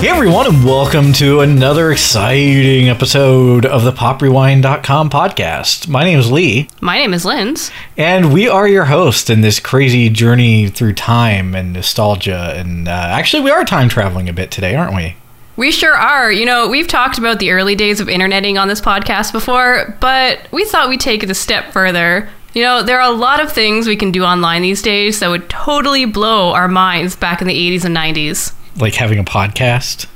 Hey 0.00 0.08
everyone, 0.08 0.46
and 0.46 0.64
welcome 0.64 1.12
to 1.14 1.40
another 1.40 1.92
exciting 1.92 2.88
episode 2.88 3.66
of 3.66 3.84
the 3.84 3.92
PopRewind.com 3.92 5.10
podcast. 5.10 5.88
My 5.88 6.04
name 6.04 6.18
is 6.18 6.32
Lee, 6.32 6.68
My 6.80 6.96
name 6.96 7.12
is 7.12 7.26
Linz. 7.26 7.70
and 7.98 8.32
we 8.32 8.48
are 8.48 8.66
your 8.66 8.86
host 8.86 9.28
in 9.28 9.42
this 9.42 9.60
crazy 9.60 10.08
journey 10.08 10.68
through 10.68 10.94
time 10.94 11.54
and 11.54 11.74
nostalgia. 11.74 12.54
And 12.56 12.88
uh, 12.88 12.92
actually, 12.92 13.42
we 13.42 13.50
are 13.50 13.62
time 13.62 13.90
traveling 13.90 14.26
a 14.30 14.32
bit 14.32 14.50
today, 14.50 14.74
aren't 14.74 14.94
we? 14.96 15.16
We 15.58 15.70
sure 15.70 15.94
are. 15.94 16.32
You 16.32 16.46
know, 16.46 16.66
we've 16.68 16.88
talked 16.88 17.18
about 17.18 17.38
the 17.38 17.50
early 17.50 17.74
days 17.74 18.00
of 18.00 18.08
interneting 18.08 18.56
on 18.56 18.68
this 18.68 18.80
podcast 18.80 19.32
before, 19.32 19.98
but 20.00 20.50
we 20.50 20.64
thought 20.64 20.88
we'd 20.88 21.00
take 21.00 21.22
it 21.22 21.30
a 21.30 21.34
step 21.34 21.72
further. 21.74 22.26
You 22.54 22.62
know, 22.62 22.82
there 22.82 22.98
are 23.00 23.12
a 23.12 23.14
lot 23.14 23.40
of 23.40 23.52
things 23.52 23.86
we 23.86 23.96
can 23.96 24.12
do 24.12 24.24
online 24.24 24.62
these 24.62 24.80
days 24.80 25.20
that 25.20 25.28
would 25.28 25.50
totally 25.50 26.06
blow 26.06 26.52
our 26.52 26.68
minds 26.68 27.16
back 27.16 27.42
in 27.42 27.46
the 27.46 27.54
80s 27.54 27.84
and 27.84 27.94
90s. 27.94 28.54
Like 28.80 28.94
having 28.94 29.18
a 29.18 29.24
podcast. 29.24 30.06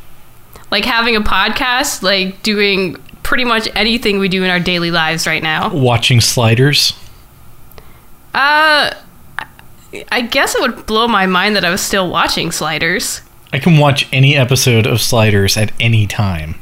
Like 0.71 0.85
having 0.85 1.17
a 1.17 1.21
podcast, 1.21 2.03
like 2.03 2.43
doing 2.43 2.97
pretty 3.23 3.45
much 3.45 3.69
anything 3.75 4.19
we 4.19 4.29
do 4.29 4.43
in 4.45 4.51
our 4.51 4.61
daily 4.61 4.91
lives 4.91 5.27
right 5.27 5.43
now. 5.43 5.73
Watching 5.73 6.21
sliders. 6.21 6.95
Uh, 8.35 8.93
I 10.11 10.23
guess 10.23 10.55
it 10.57 10.61
would 10.61 10.87
blow 10.87 11.07
my 11.07 11.27
mind 11.27 11.55
that 11.57 11.65
I 11.65 11.71
was 11.71 11.81
still 11.81 12.11
watching 12.11 12.51
Sliders. 12.51 13.21
I 13.53 13.59
can 13.61 13.79
watch 13.79 14.09
any 14.13 14.37
episode 14.37 14.87
of 14.87 15.01
Sliders 15.01 15.57
at 15.57 15.73
any 15.79 16.07
time. 16.07 16.57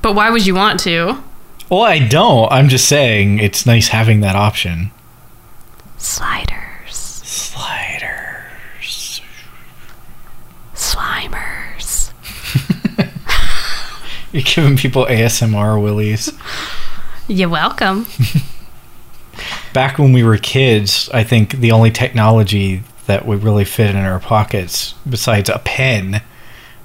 But 0.00 0.14
why 0.14 0.30
would 0.30 0.44
you 0.44 0.54
want 0.54 0.80
to? 0.80 1.22
Well, 1.70 1.82
I 1.82 2.00
don't. 2.00 2.50
I'm 2.50 2.68
just 2.68 2.88
saying 2.88 3.38
it's 3.38 3.64
nice 3.66 3.88
having 3.88 4.20
that 4.20 4.34
option. 4.34 4.90
Sliders. 5.96 6.96
Sliders. 7.22 9.20
Slimers. 10.74 12.12
You're 14.32 14.42
giving 14.42 14.78
people 14.78 15.04
ASMR 15.04 15.80
willies. 15.80 16.32
You're 17.28 17.50
welcome. 17.50 18.06
Back 19.74 19.98
when 19.98 20.14
we 20.14 20.22
were 20.22 20.38
kids, 20.38 21.10
I 21.12 21.22
think 21.22 21.52
the 21.52 21.70
only 21.70 21.90
technology 21.90 22.82
that 23.06 23.26
would 23.26 23.42
really 23.42 23.66
fit 23.66 23.90
in 23.90 23.96
our 23.96 24.18
pockets, 24.18 24.94
besides 25.08 25.50
a 25.50 25.58
pen, 25.58 26.22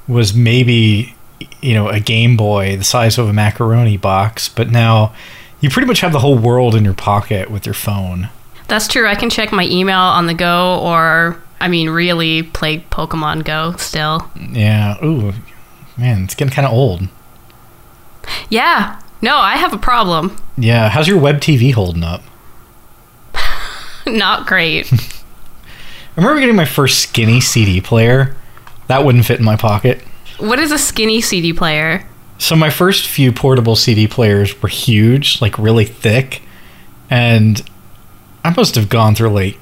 was 0.10 0.34
maybe 0.34 1.16
you 1.62 1.74
know 1.74 1.88
a 1.88 2.02
Game 2.02 2.36
Boy 2.36 2.76
the 2.76 2.84
size 2.84 3.18
of 3.18 3.30
a 3.30 3.34
macaroni 3.34 3.96
box. 3.96 4.50
But 4.50 4.70
now 4.70 5.14
you 5.62 5.70
pretty 5.70 5.88
much 5.88 6.02
have 6.02 6.12
the 6.12 6.20
whole 6.20 6.38
world 6.38 6.76
in 6.76 6.84
your 6.84 6.94
pocket 6.94 7.50
with 7.50 7.66
your 7.66 7.76
phone. 7.76 8.30
That's 8.68 8.90
true. 8.90 9.08
I 9.08 9.16
can 9.16 9.30
check 9.30 9.54
my 9.54 9.66
email 9.66 10.00
on 10.00 10.28
the 10.28 10.34
go, 10.34 10.80
or 10.80 11.42
I 11.62 11.70
mean, 11.70 11.90
really 11.90 12.44
play 12.44 12.80
Pokemon 12.80 13.46
Go 13.46 13.74
still. 13.78 14.30
Yeah. 14.52 15.04
Ooh, 15.04 15.34
man, 15.98 16.26
it's 16.26 16.36
getting 16.36 16.54
kind 16.54 16.66
of 16.66 16.74
old. 16.74 17.08
Yeah. 18.50 19.02
No, 19.22 19.38
I 19.38 19.56
have 19.58 19.74
a 19.74 19.78
problem. 19.78 20.38
Yeah. 20.58 20.90
How's 20.90 21.08
your 21.08 21.20
web 21.20 21.38
TV 21.38 21.74
holding 21.74 22.04
up? 22.04 22.22
Not 24.06 24.48
great. 24.48 24.92
I 24.94 24.98
remember 26.16 26.40
getting 26.40 26.56
my 26.56 26.66
first 26.66 27.00
skinny 27.00 27.42
CD 27.42 27.82
player. 27.82 28.36
That 28.88 29.04
wouldn't 29.04 29.26
fit 29.26 29.40
in 29.40 29.46
my 29.46 29.58
pocket. 29.58 30.02
what 30.40 30.60
is 30.60 30.72
a 30.72 30.78
skinny 30.78 31.20
CD 31.20 31.52
player? 31.52 32.06
So 32.38 32.56
my 32.56 32.70
first 32.70 33.08
few 33.08 33.32
portable 33.34 33.76
CD 33.76 34.08
players 34.08 34.62
were 34.62 34.70
huge, 34.70 35.42
like 35.42 35.58
really 35.58 35.86
thick, 35.86 36.42
and 37.10 37.62
I 38.46 38.52
must 38.56 38.76
have 38.76 38.90
gone 38.90 39.16
through 39.16 39.30
like 39.32 39.58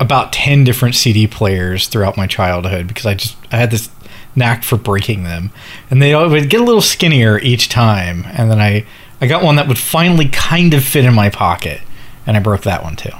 about 0.00 0.32
10 0.32 0.64
different 0.64 0.96
CD 0.96 1.26
players 1.28 1.86
throughout 1.86 2.16
my 2.16 2.26
childhood 2.26 2.88
because 2.88 3.06
I 3.06 3.14
just 3.14 3.36
I 3.52 3.56
had 3.56 3.70
this 3.70 3.88
knack 4.34 4.64
for 4.64 4.76
breaking 4.76 5.24
them. 5.24 5.50
And 5.90 6.00
they 6.00 6.14
would 6.14 6.50
get 6.50 6.60
a 6.60 6.64
little 6.64 6.82
skinnier 6.82 7.38
each 7.38 7.68
time, 7.68 8.24
and 8.32 8.50
then 8.50 8.60
I 8.60 8.86
I 9.20 9.26
got 9.26 9.44
one 9.44 9.56
that 9.56 9.68
would 9.68 9.78
finally 9.78 10.28
kind 10.28 10.74
of 10.74 10.84
fit 10.84 11.04
in 11.04 11.14
my 11.14 11.30
pocket, 11.30 11.80
and 12.26 12.36
I 12.36 12.40
broke 12.40 12.62
that 12.62 12.82
one 12.82 12.96
too. 12.96 13.12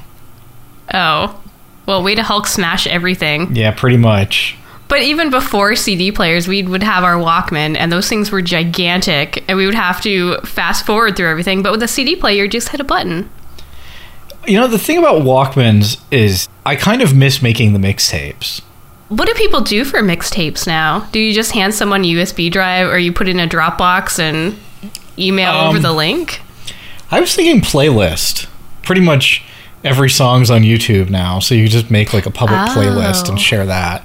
Oh. 0.92 1.38
Well, 1.86 2.02
way 2.02 2.14
to 2.14 2.22
Hulk 2.22 2.46
smash 2.46 2.86
everything. 2.86 3.54
Yeah, 3.54 3.72
pretty 3.72 3.96
much. 3.96 4.56
But 4.88 5.02
even 5.02 5.30
before 5.30 5.74
CD 5.74 6.12
players, 6.12 6.46
we 6.46 6.62
would 6.62 6.82
have 6.82 7.02
our 7.02 7.14
Walkman, 7.14 7.76
and 7.76 7.90
those 7.90 8.08
things 8.08 8.30
were 8.30 8.42
gigantic, 8.42 9.42
and 9.48 9.56
we 9.56 9.64
would 9.64 9.74
have 9.74 10.00
to 10.02 10.36
fast 10.40 10.84
forward 10.84 11.16
through 11.16 11.30
everything. 11.30 11.62
But 11.62 11.72
with 11.72 11.82
a 11.82 11.88
CD 11.88 12.14
player, 12.14 12.44
you 12.44 12.48
just 12.50 12.68
hit 12.68 12.80
a 12.80 12.84
button. 12.84 13.30
You 14.46 14.60
know, 14.60 14.68
the 14.68 14.78
thing 14.78 14.98
about 14.98 15.22
Walkmans 15.22 16.00
is 16.10 16.48
I 16.66 16.76
kind 16.76 17.00
of 17.00 17.14
miss 17.16 17.40
making 17.40 17.72
the 17.72 17.78
mixtapes. 17.78 18.60
What 19.14 19.26
do 19.28 19.34
people 19.34 19.60
do 19.60 19.84
for 19.84 20.00
mixtapes 20.00 20.66
now? 20.66 21.06
Do 21.12 21.18
you 21.18 21.34
just 21.34 21.52
hand 21.52 21.74
someone 21.74 22.02
a 22.02 22.06
USB 22.06 22.50
drive, 22.50 22.88
or 22.88 22.98
you 22.98 23.12
put 23.12 23.28
it 23.28 23.32
in 23.32 23.40
a 23.40 23.46
Dropbox 23.46 24.18
and 24.18 24.56
email 25.18 25.52
over 25.52 25.76
Um, 25.76 25.82
the 25.82 25.92
link? 25.92 26.40
I 27.10 27.20
was 27.20 27.34
thinking 27.34 27.60
playlist. 27.60 28.46
Pretty 28.82 29.02
much 29.02 29.42
every 29.84 30.08
song's 30.08 30.50
on 30.50 30.62
YouTube 30.62 31.10
now, 31.10 31.40
so 31.40 31.54
you 31.54 31.68
just 31.68 31.90
make 31.90 32.14
like 32.14 32.24
a 32.24 32.30
public 32.30 32.58
Oh. 32.58 32.74
playlist 32.74 33.28
and 33.28 33.38
share 33.38 33.66
that. 33.66 34.02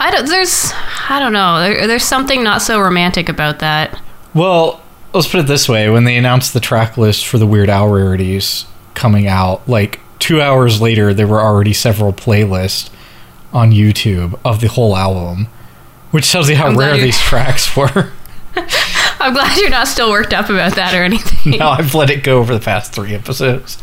I 0.00 0.10
don't. 0.10 0.26
There's. 0.28 0.72
I 1.08 1.20
don't 1.20 1.32
know. 1.32 1.60
There, 1.60 1.86
there's 1.86 2.02
something 2.04 2.42
not 2.42 2.60
so 2.60 2.80
romantic 2.80 3.28
about 3.28 3.60
that. 3.60 3.96
Well, 4.34 4.80
let's 5.12 5.28
put 5.28 5.38
it 5.38 5.46
this 5.46 5.68
way: 5.68 5.88
when 5.88 6.02
they 6.02 6.16
announced 6.16 6.54
the 6.54 6.60
track 6.60 6.98
list 6.98 7.24
for 7.24 7.38
the 7.38 7.46
Weird 7.46 7.70
Al 7.70 7.86
rarities 7.88 8.64
coming 8.94 9.28
out, 9.28 9.66
like 9.68 10.00
two 10.18 10.42
hours 10.42 10.80
later, 10.80 11.14
there 11.14 11.28
were 11.28 11.40
already 11.40 11.72
several 11.72 12.12
playlists 12.12 12.90
on 13.52 13.70
YouTube 13.70 14.38
of 14.44 14.60
the 14.60 14.68
whole 14.68 14.96
album, 14.96 15.48
which 16.10 16.30
tells 16.30 16.48
you 16.48 16.56
how 16.56 16.66
I'm 16.66 16.76
rare 16.78 16.96
these 16.96 17.18
tracks 17.18 17.76
were. 17.76 18.10
I'm 18.54 19.32
glad 19.34 19.56
you're 19.58 19.70
not 19.70 19.88
still 19.88 20.10
worked 20.10 20.32
up 20.34 20.48
about 20.48 20.74
that 20.74 20.94
or 20.94 21.02
anything. 21.02 21.58
now 21.58 21.70
I've 21.70 21.94
let 21.94 22.10
it 22.10 22.24
go 22.24 22.38
over 22.38 22.52
the 22.52 22.64
past 22.64 22.92
three 22.92 23.14
episodes. 23.14 23.82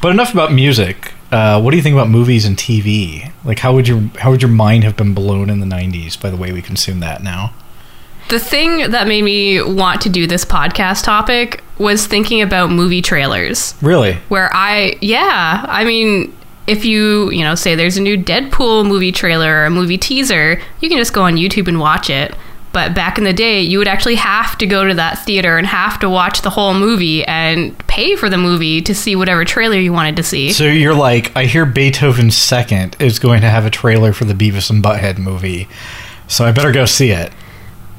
but 0.00 0.10
enough 0.10 0.32
about 0.32 0.52
music. 0.52 1.12
Uh, 1.30 1.60
what 1.60 1.70
do 1.70 1.76
you 1.76 1.82
think 1.82 1.94
about 1.94 2.10
movies 2.10 2.44
and 2.44 2.56
TV? 2.56 3.32
Like, 3.44 3.60
how 3.60 3.72
would 3.74 3.88
your 3.88 4.00
how 4.18 4.30
would 4.30 4.42
your 4.42 4.50
mind 4.50 4.84
have 4.84 4.96
been 4.96 5.14
blown 5.14 5.48
in 5.48 5.60
the 5.60 5.66
'90s 5.66 6.20
by 6.20 6.28
the 6.28 6.36
way 6.36 6.52
we 6.52 6.60
consume 6.60 7.00
that 7.00 7.22
now? 7.22 7.54
The 8.28 8.38
thing 8.38 8.90
that 8.90 9.06
made 9.06 9.22
me 9.24 9.62
want 9.62 10.00
to 10.02 10.08
do 10.08 10.26
this 10.26 10.44
podcast 10.44 11.04
topic 11.04 11.62
was 11.78 12.06
thinking 12.06 12.40
about 12.42 12.70
movie 12.70 13.02
trailers. 13.02 13.74
Really? 13.82 14.14
Where 14.28 14.50
I, 14.54 14.96
yeah, 15.00 15.64
I 15.68 15.84
mean, 15.84 16.34
if 16.66 16.84
you, 16.84 17.30
you 17.30 17.42
know, 17.42 17.54
say 17.54 17.74
there's 17.74 17.96
a 17.96 18.00
new 18.00 18.16
Deadpool 18.16 18.86
movie 18.86 19.12
trailer 19.12 19.62
or 19.62 19.64
a 19.66 19.70
movie 19.70 19.98
teaser, 19.98 20.60
you 20.80 20.88
can 20.88 20.98
just 20.98 21.12
go 21.12 21.22
on 21.22 21.34
YouTube 21.34 21.68
and 21.68 21.80
watch 21.80 22.08
it. 22.10 22.34
But 22.72 22.94
back 22.94 23.18
in 23.18 23.24
the 23.24 23.34
day, 23.34 23.60
you 23.60 23.76
would 23.76 23.88
actually 23.88 24.14
have 24.14 24.56
to 24.56 24.66
go 24.66 24.86
to 24.86 24.94
that 24.94 25.18
theater 25.26 25.58
and 25.58 25.66
have 25.66 26.00
to 26.00 26.08
watch 26.08 26.40
the 26.40 26.48
whole 26.48 26.72
movie 26.72 27.22
and 27.26 27.76
pay 27.86 28.16
for 28.16 28.30
the 28.30 28.38
movie 28.38 28.80
to 28.80 28.94
see 28.94 29.14
whatever 29.14 29.44
trailer 29.44 29.76
you 29.76 29.92
wanted 29.92 30.16
to 30.16 30.22
see. 30.22 30.52
So 30.52 30.64
you're 30.64 30.94
like, 30.94 31.36
I 31.36 31.44
hear 31.44 31.66
Beethoven's 31.66 32.36
Second 32.36 32.96
is 32.98 33.18
going 33.18 33.42
to 33.42 33.50
have 33.50 33.66
a 33.66 33.70
trailer 33.70 34.14
for 34.14 34.24
the 34.24 34.32
Beavis 34.32 34.70
and 34.70 34.82
Butthead 34.82 35.18
movie, 35.18 35.68
so 36.28 36.46
I 36.46 36.52
better 36.52 36.72
go 36.72 36.86
see 36.86 37.10
it. 37.10 37.30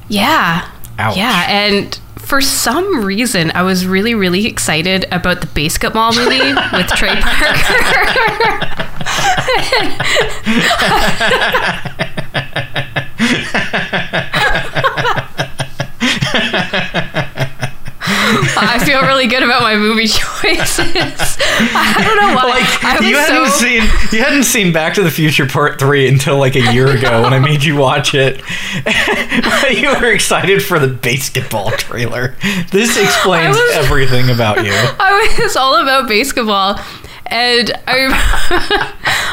Yeah. 0.08 0.68
Ouch. 0.98 1.18
Yeah, 1.18 1.46
and 1.48 2.00
for 2.34 2.42
some 2.42 3.06
reason, 3.06 3.52
I 3.54 3.62
was 3.62 3.86
really, 3.86 4.16
really 4.16 4.48
excited 4.48 5.06
about 5.12 5.42
the 5.42 5.46
BASEketball 5.46 6.16
movie 6.18 6.56
with 6.76 6.88
Trey 6.88 7.22
Parker. 7.22 7.54
I 18.58 18.84
feel 18.86 19.02
really 19.02 19.28
good 19.28 19.44
about 19.44 19.62
my 19.62 19.76
movie 19.76 20.08
choices. 20.08 20.80
I 20.80 22.04
don't 22.06 22.18
know 22.18 22.36
why. 22.36 22.44
Like 22.44 23.02
you 23.02 23.16
hadn't 23.16 23.48
so 23.48 23.58
seen 23.58 23.82
you 24.12 24.24
hadn't 24.24 24.44
seen 24.44 24.72
Back 24.74 24.94
to 24.96 25.04
the 25.04 25.12
Future 25.12 25.46
Part 25.48 25.80
Three 25.80 26.08
until 26.08 26.38
like 26.38 26.56
a 26.56 26.72
year 26.74 26.88
ago 26.88 27.22
when 27.24 27.34
I 27.34 27.40
made 27.40 27.64
you 27.64 27.76
watch 27.76 28.14
it. 28.14 28.42
you 29.78 29.90
were 29.90 30.12
excited 30.12 30.64
for 30.64 30.80
the 30.80 30.88
BASEketball 30.88 31.78
trailer. 31.78 32.36
This 32.72 32.98
explains 32.98 33.56
was- 33.58 33.76
everything 33.76 34.30
about 34.30 34.64
you. 34.66 34.72
I 34.74 35.36
was 35.42 35.56
all 35.56 35.82
about 35.82 36.10
BASEketball. 36.10 36.80
And 37.26 37.72
I, 37.88 38.10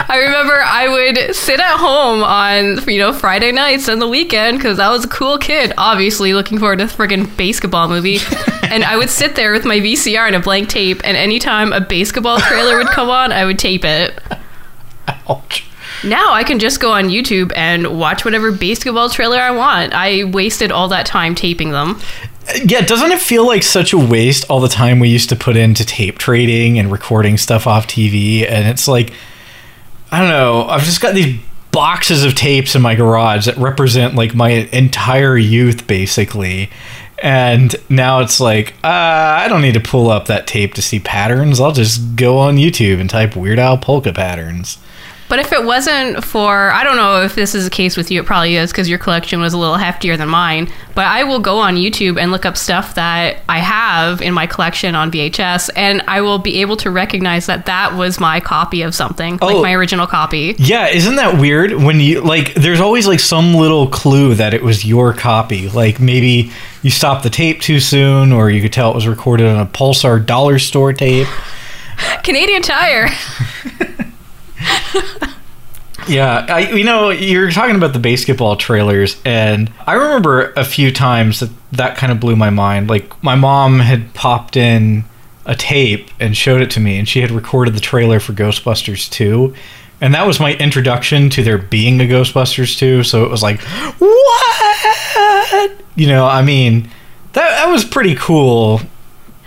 I 0.08 0.18
remember 0.18 0.54
I 0.54 0.88
would 0.88 1.34
sit 1.34 1.60
at 1.60 1.76
home 1.76 2.22
on 2.22 2.88
you 2.88 2.98
know 2.98 3.12
Friday 3.12 3.52
nights 3.52 3.88
and 3.88 4.00
the 4.00 4.08
weekend 4.08 4.58
because 4.58 4.78
I 4.78 4.90
was 4.90 5.04
a 5.04 5.08
cool 5.08 5.38
kid, 5.38 5.72
obviously 5.76 6.32
looking 6.32 6.58
forward 6.58 6.78
to 6.78 6.86
friggin' 6.86 7.26
BASEketball 7.26 7.88
movie. 7.88 8.18
and 8.70 8.84
I 8.84 8.96
would 8.96 9.10
sit 9.10 9.34
there 9.34 9.52
with 9.52 9.64
my 9.64 9.78
VCR 9.78 10.26
and 10.26 10.36
a 10.36 10.40
blank 10.40 10.68
tape, 10.68 11.00
and 11.04 11.16
anytime 11.16 11.72
a 11.72 11.80
BASEketball 11.80 12.40
trailer 12.40 12.78
would 12.78 12.88
come 12.88 13.10
on, 13.10 13.32
I 13.32 13.44
would 13.44 13.58
tape 13.58 13.84
it. 13.84 14.18
Ouch. 15.28 15.66
Now 16.02 16.32
I 16.32 16.44
can 16.44 16.58
just 16.58 16.80
go 16.80 16.92
on 16.92 17.04
YouTube 17.04 17.52
and 17.54 17.98
watch 17.98 18.24
whatever 18.24 18.52
BASEketball 18.52 19.12
trailer 19.12 19.38
I 19.38 19.50
want. 19.50 19.92
I 19.92 20.24
wasted 20.24 20.72
all 20.72 20.88
that 20.88 21.04
time 21.04 21.34
taping 21.34 21.72
them. 21.72 22.00
Yeah, 22.64 22.80
doesn't 22.80 23.12
it 23.12 23.20
feel 23.20 23.46
like 23.46 23.62
such 23.62 23.92
a 23.92 23.98
waste 23.98 24.44
all 24.48 24.60
the 24.60 24.68
time 24.68 24.98
we 24.98 25.08
used 25.08 25.28
to 25.28 25.36
put 25.36 25.56
into 25.56 25.84
tape 25.84 26.18
trading 26.18 26.78
and 26.78 26.90
recording 26.90 27.36
stuff 27.36 27.66
off 27.66 27.86
TV? 27.86 28.48
And 28.48 28.66
it's 28.66 28.88
like, 28.88 29.12
I 30.10 30.20
don't 30.20 30.28
know, 30.28 30.64
I've 30.64 30.82
just 30.82 31.00
got 31.00 31.14
these 31.14 31.40
boxes 31.72 32.24
of 32.24 32.34
tapes 32.34 32.74
in 32.74 32.82
my 32.82 32.94
garage 32.94 33.46
that 33.46 33.56
represent 33.56 34.14
like 34.14 34.34
my 34.34 34.50
entire 34.50 35.38
youth, 35.38 35.86
basically. 35.86 36.70
And 37.22 37.74
now 37.88 38.20
it's 38.20 38.40
like, 38.40 38.72
uh, 38.82 38.88
I 38.88 39.46
don't 39.48 39.62
need 39.62 39.74
to 39.74 39.80
pull 39.80 40.10
up 40.10 40.26
that 40.26 40.46
tape 40.46 40.74
to 40.74 40.82
see 40.82 41.00
patterns. 41.00 41.60
I'll 41.60 41.72
just 41.72 42.16
go 42.16 42.38
on 42.38 42.56
YouTube 42.56 43.00
and 43.00 43.10
type 43.10 43.36
Weird 43.36 43.58
Al 43.58 43.76
polka 43.76 44.12
patterns. 44.12 44.78
But 45.30 45.38
if 45.38 45.52
it 45.52 45.64
wasn't 45.64 46.22
for, 46.24 46.70
I 46.72 46.84
don't 46.84 46.96
know 46.96 47.22
if 47.22 47.34
this 47.36 47.54
is 47.54 47.64
the 47.64 47.70
case 47.70 47.96
with 47.96 48.10
you, 48.10 48.20
it 48.20 48.26
probably 48.26 48.56
is 48.56 48.70
because 48.72 48.88
your 48.88 48.98
collection 48.98 49.40
was 49.40 49.54
a 49.54 49.58
little 49.58 49.76
heftier 49.78 50.18
than 50.18 50.28
mine. 50.28 50.68
But 50.94 51.06
I 51.06 51.22
will 51.24 51.38
go 51.38 51.58
on 51.60 51.76
YouTube 51.76 52.20
and 52.20 52.32
look 52.32 52.44
up 52.44 52.56
stuff 52.56 52.96
that 52.96 53.38
I 53.48 53.60
have 53.60 54.20
in 54.20 54.34
my 54.34 54.46
collection 54.48 54.94
on 54.96 55.10
VHS, 55.12 55.70
and 55.76 56.02
I 56.08 56.20
will 56.20 56.38
be 56.40 56.60
able 56.60 56.76
to 56.78 56.90
recognize 56.90 57.46
that 57.46 57.66
that 57.66 57.94
was 57.94 58.18
my 58.20 58.40
copy 58.40 58.82
of 58.82 58.94
something, 58.94 59.38
Oh. 59.40 59.46
like 59.46 59.62
my 59.62 59.72
original 59.72 60.06
copy. 60.08 60.56
Yeah, 60.58 60.88
isn't 60.88 61.14
that 61.16 61.38
weird? 61.40 61.74
When 61.74 62.00
you 62.00 62.20
like, 62.22 62.54
there's 62.54 62.80
always 62.80 63.06
like 63.06 63.20
some 63.20 63.54
little 63.54 63.86
clue 63.86 64.34
that 64.34 64.52
it 64.52 64.62
was 64.64 64.84
your 64.84 65.14
copy. 65.14 65.68
Like 65.68 66.00
maybe 66.00 66.50
you 66.82 66.90
stopped 66.90 67.22
the 67.22 67.30
tape 67.30 67.60
too 67.60 67.78
soon, 67.78 68.32
or 68.32 68.50
you 68.50 68.60
could 68.60 68.72
tell 68.72 68.90
it 68.90 68.94
was 68.96 69.06
recorded 69.06 69.46
on 69.46 69.60
a 69.60 69.66
Pulsar 69.66 70.26
dollar 70.26 70.58
store 70.58 70.92
tape. 70.92 71.28
Canadian 72.24 72.62
Tire. 72.62 73.08
Yeah, 76.08 76.46
I 76.48 76.70
you 76.70 76.82
know 76.82 77.10
you're 77.10 77.50
talking 77.50 77.76
about 77.76 77.92
the 77.92 77.98
BASEketball 77.98 78.58
trailers, 78.58 79.20
and 79.24 79.72
I 79.86 79.94
remember 79.94 80.52
a 80.56 80.64
few 80.64 80.90
times 80.92 81.40
that 81.40 81.50
that 81.72 81.96
kind 81.96 82.10
of 82.10 82.18
blew 82.18 82.36
my 82.36 82.50
mind. 82.50 82.88
Like 82.88 83.22
my 83.22 83.34
mom 83.34 83.80
had 83.80 84.12
popped 84.14 84.56
in 84.56 85.04
a 85.46 85.54
tape 85.54 86.10
and 86.18 86.36
showed 86.36 86.62
it 86.62 86.70
to 86.72 86.80
me, 86.80 86.98
and 86.98 87.08
she 87.08 87.20
had 87.20 87.30
recorded 87.30 87.74
the 87.74 87.80
trailer 87.80 88.18
for 88.18 88.32
Ghostbusters 88.32 89.10
2. 89.10 89.54
And 90.00 90.14
that 90.14 90.26
was 90.26 90.40
my 90.40 90.54
introduction 90.54 91.28
to 91.30 91.42
there 91.42 91.58
being 91.58 92.00
a 92.00 92.04
Ghostbusters 92.04 92.78
2. 92.78 93.02
So 93.04 93.24
it 93.24 93.30
was 93.30 93.42
like, 93.42 93.60
what? 93.98 95.70
You 95.94 96.06
know, 96.06 96.26
I 96.26 96.40
mean, 96.40 96.88
that, 97.34 97.50
that 97.50 97.70
was 97.70 97.84
pretty 97.84 98.14
cool. 98.14 98.80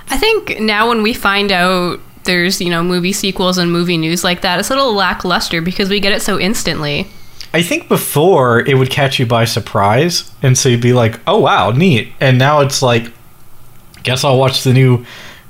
I 0.09 0.17
think 0.17 0.59
now 0.59 0.89
when 0.89 1.01
we 1.01 1.13
find 1.13 1.51
out 1.51 1.99
there's, 2.23 2.61
you 2.61 2.69
know, 2.69 2.83
movie 2.83 3.13
sequels 3.13 3.57
and 3.57 3.71
movie 3.71 3.97
news 3.97 4.23
like 4.23 4.41
that, 4.41 4.59
it's 4.59 4.69
a 4.69 4.75
little 4.75 4.93
lackluster 4.93 5.61
because 5.61 5.89
we 5.89 5.99
get 5.99 6.13
it 6.13 6.21
so 6.21 6.39
instantly. 6.39 7.07
I 7.53 7.61
think 7.61 7.87
before 7.87 8.61
it 8.67 8.77
would 8.77 8.89
catch 8.89 9.19
you 9.19 9.25
by 9.27 9.45
surprise, 9.45 10.31
and 10.41 10.57
so 10.57 10.69
you'd 10.69 10.81
be 10.81 10.93
like, 10.93 11.19
"Oh 11.27 11.39
wow, 11.39 11.69
neat!" 11.69 12.11
And 12.19 12.39
now 12.39 12.61
it's 12.61 12.81
like, 12.81 13.11
guess 14.01 14.23
I'll 14.23 14.39
watch 14.39 14.63
the 14.63 14.73
new 14.73 15.05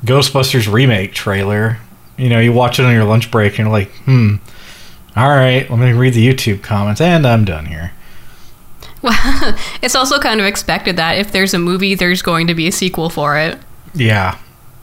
Ghostbusters 0.06 0.72
remake 0.72 1.14
trailer. 1.14 1.78
You 2.18 2.30
know, 2.30 2.40
you 2.40 2.52
watch 2.52 2.78
it 2.78 2.86
on 2.86 2.94
your 2.94 3.06
lunch 3.06 3.32
break, 3.32 3.58
and 3.58 3.68
you're 3.68 3.72
like, 3.72 3.90
"Hmm, 4.06 4.36
all 5.16 5.30
right, 5.30 5.70
let 5.70 5.80
me 5.80 5.94
read 5.94 6.14
the 6.14 6.28
YouTube 6.28 6.62
comments, 6.62 7.00
and 7.00 7.26
I'm 7.26 7.46
done 7.46 7.68
here." 7.68 7.94
Well, 9.02 9.58
it's 9.82 9.96
also 9.96 10.20
kind 10.20 10.42
of 10.42 10.46
expected 10.46 10.98
that 10.98 11.18
if 11.18 11.32
there's 11.32 11.54
a 11.54 11.60
movie, 11.60 11.96
there's 11.96 12.22
going 12.22 12.48
to 12.48 12.56
be 12.56 12.68
a 12.68 12.72
sequel 12.72 13.10
for 13.10 13.38
it. 13.38 13.60
Yeah, 13.94 14.38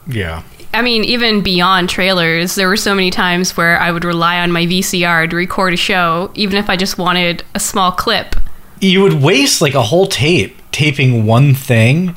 yeah, 0.07 0.41
I 0.73 0.81
mean, 0.81 1.03
even 1.03 1.41
beyond 1.41 1.89
trailers, 1.89 2.55
there 2.55 2.67
were 2.67 2.77
so 2.77 2.95
many 2.95 3.11
times 3.11 3.57
where 3.57 3.79
I 3.79 3.91
would 3.91 4.05
rely 4.05 4.39
on 4.39 4.51
my 4.51 4.65
VCR 4.65 5.29
to 5.29 5.35
record 5.35 5.73
a 5.73 5.77
show, 5.77 6.31
even 6.35 6.57
if 6.57 6.69
I 6.69 6.75
just 6.77 6.97
wanted 6.97 7.43
a 7.55 7.59
small 7.59 7.91
clip. 7.91 8.35
you 8.79 9.01
would 9.03 9.21
waste 9.21 9.61
like 9.61 9.73
a 9.75 9.81
whole 9.83 10.07
tape 10.07 10.57
taping 10.71 11.25
one 11.25 11.53
thing, 11.53 12.15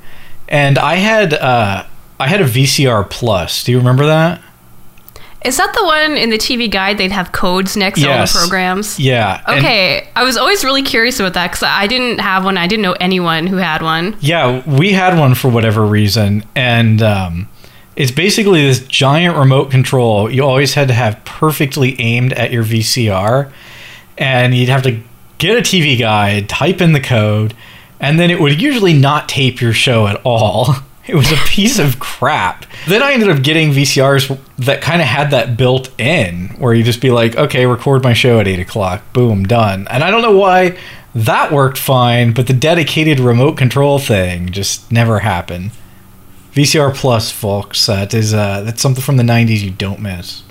and 0.48 0.78
I 0.78 0.94
had 0.96 1.34
uh, 1.34 1.84
I 2.20 2.28
had 2.28 2.40
a 2.40 2.44
VCR 2.44 3.08
Plus. 3.10 3.64
Do 3.64 3.72
you 3.72 3.78
remember 3.78 4.06
that? 4.06 4.40
Is 5.44 5.58
that 5.58 5.74
the 5.74 5.84
one 5.84 6.12
in 6.16 6.30
the 6.30 6.38
TV 6.38 6.70
guide? 6.70 6.96
They'd 6.96 7.12
have 7.12 7.32
codes 7.32 7.76
next 7.76 8.00
to 8.00 8.06
all 8.10 8.24
the 8.24 8.32
programs. 8.32 8.98
Yeah. 8.98 9.42
and- 9.46 9.58
Okay, 9.58 10.08
I 10.16 10.24
was 10.24 10.38
always 10.38 10.64
really 10.64 10.82
curious 10.82 11.20
about 11.20 11.34
that 11.34 11.48
because 11.50 11.64
I 11.64 11.86
didn't 11.86 12.20
have 12.20 12.44
one. 12.46 12.56
I 12.56 12.66
didn't 12.66 12.82
know 12.82 12.94
anyone 12.94 13.46
who 13.46 13.56
had 13.56 13.82
one. 13.82 14.16
Yeah, 14.20 14.62
we 14.66 14.92
had 14.92 15.18
one 15.18 15.34
for 15.34 15.48
whatever 15.48 15.84
reason, 15.84 16.44
and 16.54 17.02
um, 17.02 17.48
it's 17.96 18.10
basically 18.10 18.66
this 18.66 18.80
giant 18.86 19.36
remote 19.36 19.70
control. 19.70 20.30
You 20.30 20.44
always 20.44 20.74
had 20.74 20.88
to 20.88 20.94
have 20.94 21.24
perfectly 21.24 21.98
aimed 22.00 22.32
at 22.32 22.50
your 22.52 22.64
VCR, 22.64 23.52
and 24.18 24.54
you'd 24.54 24.68
have 24.68 24.82
to 24.82 25.00
get 25.38 25.58
a 25.58 25.62
TV 25.62 25.98
guide, 25.98 26.48
type 26.48 26.80
in 26.80 26.92
the 26.92 27.00
code, 27.00 27.54
and 28.00 28.18
then 28.18 28.30
it 28.30 28.40
would 28.40 28.60
usually 28.60 28.92
not 28.92 29.28
tape 29.28 29.60
your 29.60 29.72
show 29.72 30.06
at 30.06 30.20
all. 30.24 30.74
It 31.06 31.16
was 31.16 31.30
a 31.30 31.36
piece 31.36 31.78
of 31.78 32.00
crap. 32.00 32.64
Then 32.88 33.02
I 33.02 33.12
ended 33.12 33.28
up 33.28 33.42
getting 33.42 33.72
VCRs 33.72 34.38
that 34.56 34.80
kind 34.80 35.02
of 35.02 35.06
had 35.06 35.32
that 35.32 35.54
built 35.54 35.90
in, 36.00 36.48
where 36.58 36.72
you 36.72 36.82
just 36.82 37.02
be 37.02 37.10
like, 37.10 37.36
okay, 37.36 37.66
record 37.66 38.02
my 38.02 38.14
show 38.14 38.40
at 38.40 38.48
8 38.48 38.58
o'clock. 38.60 39.02
Boom, 39.12 39.44
done. 39.44 39.86
And 39.90 40.02
I 40.02 40.10
don't 40.10 40.22
know 40.22 40.34
why 40.34 40.78
that 41.14 41.52
worked 41.52 41.76
fine, 41.76 42.32
but 42.32 42.46
the 42.46 42.54
dedicated 42.54 43.20
remote 43.20 43.58
control 43.58 43.98
thing 43.98 44.50
just 44.50 44.90
never 44.90 45.18
happened. 45.18 45.72
VCR 46.54 46.94
Plus, 46.94 47.30
folks, 47.32 47.86
that 47.86 48.14
is 48.14 48.32
uh, 48.32 48.62
that's 48.62 48.80
something 48.80 49.02
from 49.02 49.16
the 49.16 49.24
'90s 49.24 49.60
you 49.60 49.70
don't 49.70 50.00
miss. 50.00 50.42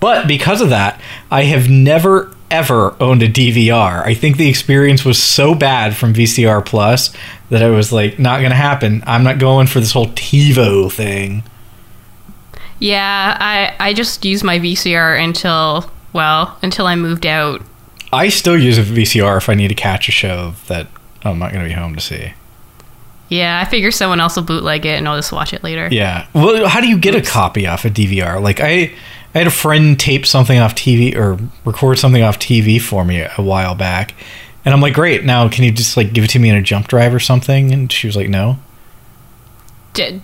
But 0.00 0.26
because 0.26 0.60
of 0.60 0.70
that, 0.70 1.00
I 1.30 1.44
have 1.44 1.68
never 1.70 2.32
ever 2.50 2.96
owned 3.00 3.22
a 3.22 3.28
DVR. 3.28 4.04
I 4.04 4.14
think 4.14 4.36
the 4.36 4.48
experience 4.48 5.04
was 5.04 5.22
so 5.22 5.54
bad 5.54 5.96
from 5.96 6.14
VCR 6.14 6.64
Plus 6.64 7.12
that 7.50 7.62
I 7.62 7.70
was 7.70 7.92
like, 7.92 8.18
not 8.18 8.42
gonna 8.42 8.54
happen. 8.54 9.02
I'm 9.06 9.22
not 9.22 9.38
going 9.38 9.66
for 9.66 9.80
this 9.80 9.92
whole 9.92 10.08
TiVo 10.08 10.90
thing. 10.90 11.42
Yeah, 12.78 13.36
I 13.38 13.74
I 13.78 13.92
just 13.92 14.24
used 14.24 14.44
my 14.44 14.58
VCR 14.58 15.22
until 15.22 15.90
well 16.12 16.58
until 16.62 16.86
I 16.86 16.96
moved 16.96 17.26
out. 17.26 17.62
I 18.12 18.30
still 18.30 18.58
use 18.58 18.78
a 18.78 18.82
VCR 18.82 19.36
if 19.36 19.48
I 19.48 19.54
need 19.54 19.68
to 19.68 19.74
catch 19.74 20.08
a 20.08 20.12
show 20.12 20.54
that 20.68 20.86
I'm 21.22 21.38
not 21.38 21.52
gonna 21.52 21.68
be 21.68 21.72
home 21.72 21.94
to 21.94 22.00
see. 22.00 22.32
Yeah, 23.28 23.60
I 23.60 23.68
figure 23.68 23.90
someone 23.90 24.20
else 24.20 24.36
will 24.36 24.42
bootleg 24.44 24.86
it 24.86 24.96
and 24.96 25.06
I'll 25.06 25.16
just 25.16 25.32
watch 25.32 25.52
it 25.52 25.62
later. 25.62 25.88
Yeah. 25.90 26.26
Well, 26.34 26.66
how 26.66 26.80
do 26.80 26.88
you 26.88 26.98
get 26.98 27.14
a 27.14 27.20
copy 27.20 27.66
off 27.66 27.84
a 27.84 27.90
DVR? 27.90 28.42
Like 28.42 28.60
I, 28.60 28.94
I 29.34 29.38
had 29.38 29.46
a 29.46 29.50
friend 29.50 29.98
tape 29.98 30.24
something 30.24 30.58
off 30.58 30.74
TV 30.74 31.14
or 31.14 31.38
record 31.64 31.98
something 31.98 32.22
off 32.22 32.38
TV 32.38 32.80
for 32.80 33.04
me 33.04 33.20
a 33.20 33.42
while 33.42 33.74
back, 33.74 34.14
and 34.64 34.72
I'm 34.72 34.80
like, 34.80 34.94
great. 34.94 35.24
Now 35.24 35.48
can 35.48 35.64
you 35.64 35.70
just 35.70 35.96
like 35.96 36.12
give 36.12 36.24
it 36.24 36.30
to 36.30 36.38
me 36.38 36.48
in 36.48 36.56
a 36.56 36.62
jump 36.62 36.88
drive 36.88 37.14
or 37.14 37.20
something? 37.20 37.72
And 37.72 37.92
she 37.92 38.06
was 38.06 38.16
like, 38.16 38.28
no. 38.28 38.58
Did, 39.92 40.22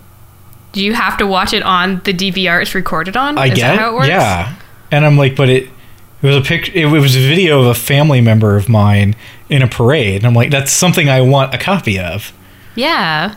do 0.71 0.83
you 0.83 0.93
have 0.93 1.17
to 1.17 1.27
watch 1.27 1.53
it 1.53 1.63
on 1.63 2.01
the 2.05 2.13
DVR 2.13 2.61
it's 2.61 2.73
recorded 2.73 3.15
on? 3.15 3.37
I 3.37 3.47
Is 3.47 3.55
get 3.55 3.61
that 3.61 3.79
how 3.79 3.91
it 3.91 3.93
works? 3.95 4.07
Yeah. 4.07 4.55
And 4.91 5.05
I'm 5.05 5.17
like, 5.17 5.35
but 5.35 5.49
it. 5.49 5.69
It 6.21 6.27
was 6.27 6.37
a 6.37 6.41
pic. 6.41 6.73
It 6.73 6.87
was 6.87 7.15
a 7.15 7.19
video 7.19 7.59
of 7.59 7.67
a 7.67 7.75
family 7.75 8.19
member 8.19 8.55
of 8.55 8.67
mine 8.67 9.15
in 9.47 9.61
a 9.61 9.67
parade, 9.67 10.15
and 10.15 10.25
I'm 10.25 10.33
like, 10.33 10.49
that's 10.49 10.71
something 10.71 11.07
I 11.07 11.21
want 11.21 11.53
a 11.53 11.57
copy 11.59 11.99
of. 11.99 12.33
Yeah. 12.75 13.35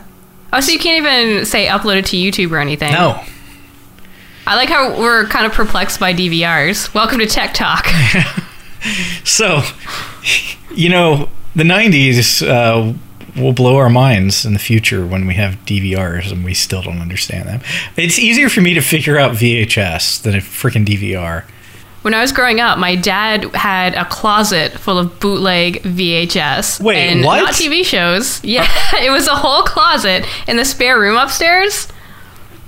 Oh, 0.51 0.59
so 0.59 0.71
you 0.71 0.79
can't 0.79 1.05
even 1.05 1.45
say 1.45 1.67
upload 1.67 1.97
it 1.97 2.05
to 2.07 2.17
YouTube 2.17 2.51
or 2.51 2.57
anything. 2.57 2.91
No. 2.91 3.23
I 4.47 4.55
like 4.55 4.69
how 4.69 4.99
we're 4.99 5.25
kind 5.27 5.45
of 5.45 5.51
perplexed 5.53 5.99
by 5.99 6.13
DVRs. 6.13 6.93
Welcome 6.93 7.19
to 7.19 7.27
Tech 7.27 7.53
Talk. 7.53 7.87
So, 9.25 9.61
you 10.71 10.87
know, 10.87 11.29
the 11.55 11.63
90s 11.63 12.47
uh, 12.47 12.93
will 13.39 13.51
blow 13.51 13.75
our 13.75 13.89
minds 13.89 14.45
in 14.45 14.53
the 14.53 14.59
future 14.59 15.05
when 15.05 15.27
we 15.27 15.35
have 15.35 15.55
DVRs 15.65 16.31
and 16.31 16.45
we 16.45 16.53
still 16.53 16.81
don't 16.81 16.99
understand 16.99 17.49
them. 17.49 17.61
It's 17.97 18.17
easier 18.17 18.47
for 18.49 18.61
me 18.61 18.73
to 18.75 18.81
figure 18.81 19.17
out 19.19 19.33
VHS 19.35 20.21
than 20.21 20.35
a 20.35 20.37
freaking 20.37 20.85
DVR. 20.85 21.43
When 22.01 22.13
I 22.13 22.21
was 22.21 22.31
growing 22.31 22.59
up, 22.59 22.77
my 22.77 22.95
dad 22.95 23.43
had 23.55 23.93
a 23.95 24.05
closet 24.05 24.71
full 24.73 24.97
of 24.97 25.19
bootleg 25.19 25.81
VHS. 25.83 26.81
Wait, 26.81 26.97
and 26.97 27.23
what? 27.23 27.43
Not 27.43 27.53
TV 27.53 27.83
shows. 27.83 28.43
Yeah, 28.49 28.67
it 29.01 29.11
was 29.11 29.27
a 29.27 29.35
whole 29.35 29.63
closet 29.63 30.25
in 30.47 30.57
the 30.57 30.65
spare 30.65 30.99
room 30.99 31.17
upstairs. 31.17 31.87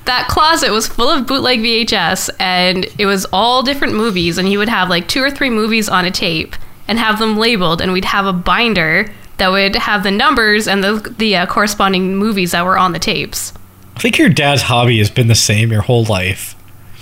That 0.05 0.27
closet 0.27 0.71
was 0.71 0.87
full 0.87 1.09
of 1.09 1.27
bootleg 1.27 1.59
VHS, 1.59 2.29
and 2.39 2.87
it 2.97 3.05
was 3.05 3.25
all 3.31 3.63
different 3.63 3.93
movies. 3.93 4.37
And 4.37 4.47
he 4.47 4.57
would 4.57 4.69
have 4.69 4.89
like 4.89 5.07
two 5.07 5.23
or 5.23 5.31
three 5.31 5.49
movies 5.49 5.87
on 5.89 6.05
a 6.05 6.11
tape 6.11 6.55
and 6.87 6.99
have 6.99 7.19
them 7.19 7.37
labeled, 7.37 7.81
and 7.81 7.93
we'd 7.93 8.05
have 8.05 8.25
a 8.25 8.33
binder 8.33 9.11
that 9.37 9.49
would 9.49 9.75
have 9.75 10.03
the 10.03 10.11
numbers 10.11 10.67
and 10.67 10.83
the 10.83 11.15
the 11.17 11.35
uh, 11.35 11.45
corresponding 11.45 12.17
movies 12.17 12.51
that 12.51 12.65
were 12.65 12.77
on 12.77 12.91
the 12.91 12.99
tapes. 12.99 13.53
I 13.95 13.99
think 13.99 14.17
your 14.17 14.29
dad's 14.29 14.63
hobby 14.63 14.97
has 14.99 15.09
been 15.09 15.27
the 15.27 15.35
same 15.35 15.71
your 15.71 15.81
whole 15.81 16.03
life. 16.05 16.55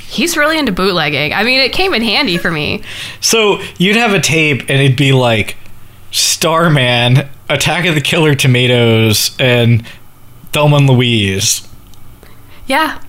He's 0.09 0.35
really 0.35 0.57
into 0.57 0.71
bootlegging. 0.71 1.33
I 1.33 1.43
mean, 1.43 1.59
it 1.59 1.71
came 1.71 1.93
in 1.93 2.01
handy 2.01 2.37
for 2.37 2.49
me. 2.49 2.81
So 3.21 3.61
you'd 3.77 3.95
have 3.95 4.13
a 4.13 4.19
tape 4.19 4.61
and 4.61 4.81
it'd 4.81 4.97
be 4.97 5.13
like 5.13 5.55
Starman, 6.11 7.29
Attack 7.47 7.85
of 7.85 7.95
the 7.95 8.01
Killer 8.01 8.33
Tomatoes, 8.33 9.35
and 9.39 9.85
Thelma 10.51 10.77
and 10.77 10.89
Louise. 10.89 11.67
Yeah, 12.65 12.99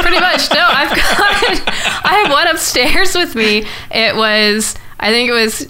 pretty 0.00 0.20
much. 0.20 0.50
No, 0.52 0.66
I've 0.68 0.90
got. 0.90 0.98
I 2.04 2.22
have 2.22 2.32
one 2.32 2.46
upstairs 2.48 3.14
with 3.14 3.34
me. 3.34 3.66
It 3.90 4.16
was, 4.16 4.74
I 5.00 5.10
think 5.10 5.28
it 5.28 5.32
was 5.32 5.68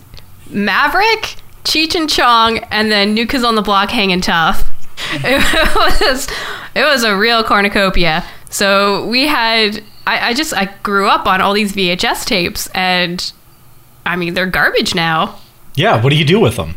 Maverick, 0.50 1.36
Cheech 1.64 1.94
and 1.94 2.08
Chong, 2.08 2.58
and 2.70 2.90
then 2.90 3.14
New 3.14 3.26
Kids 3.26 3.44
on 3.44 3.54
the 3.54 3.62
Block 3.62 3.90
hanging 3.90 4.20
tough. 4.20 4.68
It 5.14 5.74
was, 5.74 6.28
it 6.74 6.84
was 6.84 7.02
a 7.02 7.16
real 7.16 7.42
cornucopia. 7.42 8.24
So 8.50 9.06
we 9.08 9.26
had. 9.26 9.82
I, 10.06 10.30
I 10.30 10.34
just 10.34 10.54
I 10.54 10.74
grew 10.82 11.08
up 11.08 11.26
on 11.26 11.40
all 11.40 11.52
these 11.52 11.72
VHS 11.72 12.24
tapes, 12.24 12.68
and 12.74 13.32
I 14.04 14.16
mean 14.16 14.34
they're 14.34 14.46
garbage 14.46 14.94
now. 14.94 15.38
Yeah, 15.74 16.02
what 16.02 16.10
do 16.10 16.16
you 16.16 16.24
do 16.24 16.40
with 16.40 16.56
them? 16.56 16.74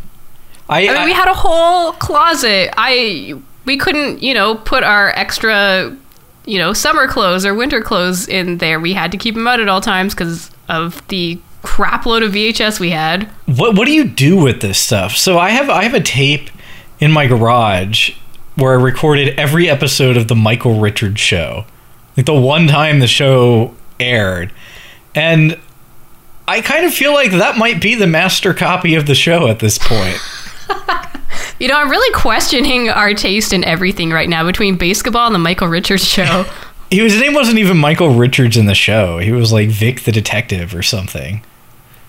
I, 0.70 0.88
I 0.88 0.94
mean, 0.94 1.04
we 1.06 1.14
had 1.14 1.28
a 1.28 1.34
whole 1.34 1.94
closet. 1.94 2.74
I 2.78 3.36
we 3.66 3.78
couldn't, 3.78 4.24
you 4.24 4.34
know, 4.34 4.56
put 4.56 4.84
our 4.84 5.10
extra, 5.10 5.96
you 6.46 6.58
know, 6.60 6.74
summer 6.74 7.08
clothes 7.08 7.46
or 7.46 7.54
winter 7.54 7.82
clothes 7.82 8.28
in 8.28 8.58
there. 8.60 8.80
We 8.80 8.94
had 8.94 9.12
to 9.12 9.18
keep 9.18 9.36
them 9.36 9.48
out 9.48 9.60
at 9.60 9.70
all 9.70 9.82
times 9.82 10.14
because 10.14 10.52
of 10.70 11.06
the 11.10 11.40
crap 11.62 12.06
load 12.06 12.22
of 12.24 12.32
VHS 12.32 12.80
we 12.80 12.92
had. 12.92 13.28
what 13.48 13.76
what 13.76 13.86
do 13.86 13.92
you 13.92 14.06
do 14.06 14.38
with 14.38 14.62
this 14.62 14.78
stuff? 14.80 15.16
So 15.16 15.38
I 15.38 15.50
have 15.50 15.70
I 15.70 15.84
have 15.84 15.94
a 15.94 16.02
tape 16.02 16.50
in 17.00 17.12
my 17.12 17.28
garage 17.28 18.12
where 18.56 18.72
I 18.80 18.82
recorded 18.82 19.38
every 19.38 19.70
episode 19.70 20.16
of 20.16 20.28
the 20.28 20.36
Michael 20.36 20.80
Richards 20.80 21.20
show. 21.20 21.66
Like 22.18 22.26
the 22.26 22.34
one 22.34 22.68
time 22.68 23.00
the 23.00 23.08
show 23.08 23.74
aired. 24.00 24.52
And 25.14 25.60
I 26.48 26.62
kind 26.62 26.86
of 26.86 26.94
feel 26.94 27.14
like 27.14 27.32
that 27.32 27.58
might 27.58 27.82
be 27.82 27.96
the 27.96 28.08
master 28.08 28.54
copy 28.54 28.96
of 28.96 29.06
the 29.08 29.16
show 29.16 29.48
at 29.48 29.60
this 29.60 29.78
point. 29.78 30.18
You 31.60 31.70
know, 31.70 31.76
I'm 31.78 31.90
really 31.90 32.14
questioning 32.14 32.90
our 32.90 33.14
taste 33.14 33.54
in 33.54 33.64
everything 33.64 34.10
right 34.12 34.28
now 34.28 34.46
between 34.46 34.78
BASEketball 34.78 35.26
and 35.28 35.36
the 35.36 35.40
Michael 35.40 35.68
Richards 35.70 36.06
show. 36.06 36.46
He, 36.92 37.00
his 37.00 37.20
name 37.20 37.34
wasn't 37.34 37.58
even 37.58 37.78
Michael 37.78 38.14
Richards 38.14 38.58
in 38.58 38.68
the 38.68 38.76
show. 38.76 39.18
He 39.18 39.32
was 39.32 39.52
like 39.52 39.70
Vic 39.70 40.02
the 40.04 40.12
Detective 40.12 40.76
or 40.76 40.84
something. 40.84 41.44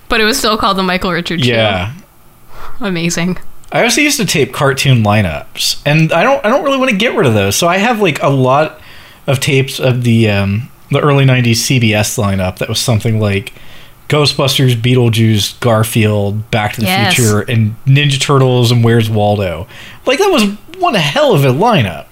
but 0.09 0.21
it 0.21 0.25
was 0.25 0.37
still 0.39 0.59
called 0.59 0.77
the 0.77 0.83
Michael 0.83 1.13
Richards 1.13 1.47
Yeah. 1.47 1.93
show. 1.93 2.03
Yeah. 2.81 2.87
Amazing. 2.89 3.39
I 3.73 3.83
also 3.85 4.01
used 4.03 4.19
to 4.19 4.27
tape 4.27 4.53
cartoon 4.53 5.03
lineups, 5.03 5.81
and 5.87 6.13
I 6.13 6.23
don't 6.23 6.45
I 6.45 6.51
don't 6.51 6.63
really 6.63 6.77
want 6.79 6.91
to 6.91 6.97
get 6.97 7.15
rid 7.17 7.27
of 7.27 7.33
those. 7.35 7.57
So 7.57 7.67
I 7.69 7.79
have 7.79 8.01
like 8.03 8.23
a 8.23 8.29
lot 8.29 8.81
of 9.27 9.41
tapes 9.41 9.79
of 9.81 10.05
the 10.05 10.29
um, 10.31 10.69
the 10.91 11.01
early 11.01 11.25
'90s 11.25 11.81
CBS 11.81 12.19
lineup 12.19 12.59
that 12.59 12.69
was 12.69 12.79
something 12.81 13.21
like 13.21 13.53
Ghostbusters, 14.09 14.75
Beetlejuice, 14.75 15.59
Garfield, 15.61 16.51
Back 16.51 16.75
to 16.75 16.81
the 16.81 16.87
Yes. 16.87 17.15
Future, 17.15 17.41
and 17.41 17.75
Ninja 17.87 18.21
Turtles 18.21 18.71
and 18.71 18.85
Where's 18.85 19.11
Waldo. 19.11 19.67
Like 20.07 20.19
that 20.19 20.31
was 20.31 20.45
one 20.79 20.95
hell 20.95 21.35
of 21.35 21.45
a 21.45 21.49
lineup. 21.49 22.07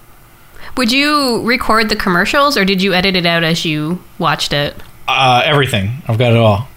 Would 0.76 0.90
you 0.90 1.40
record 1.42 1.88
the 1.88 1.94
commercials 1.96 2.56
or 2.56 2.64
did 2.64 2.82
you 2.82 2.94
edit 2.94 3.14
it 3.14 3.26
out 3.26 3.44
as 3.44 3.64
you 3.64 4.02
watched 4.18 4.52
it? 4.52 4.74
Uh, 5.06 5.40
everything. 5.44 6.02
I've 6.08 6.18
got 6.18 6.32
it 6.32 6.38
all. 6.38 6.68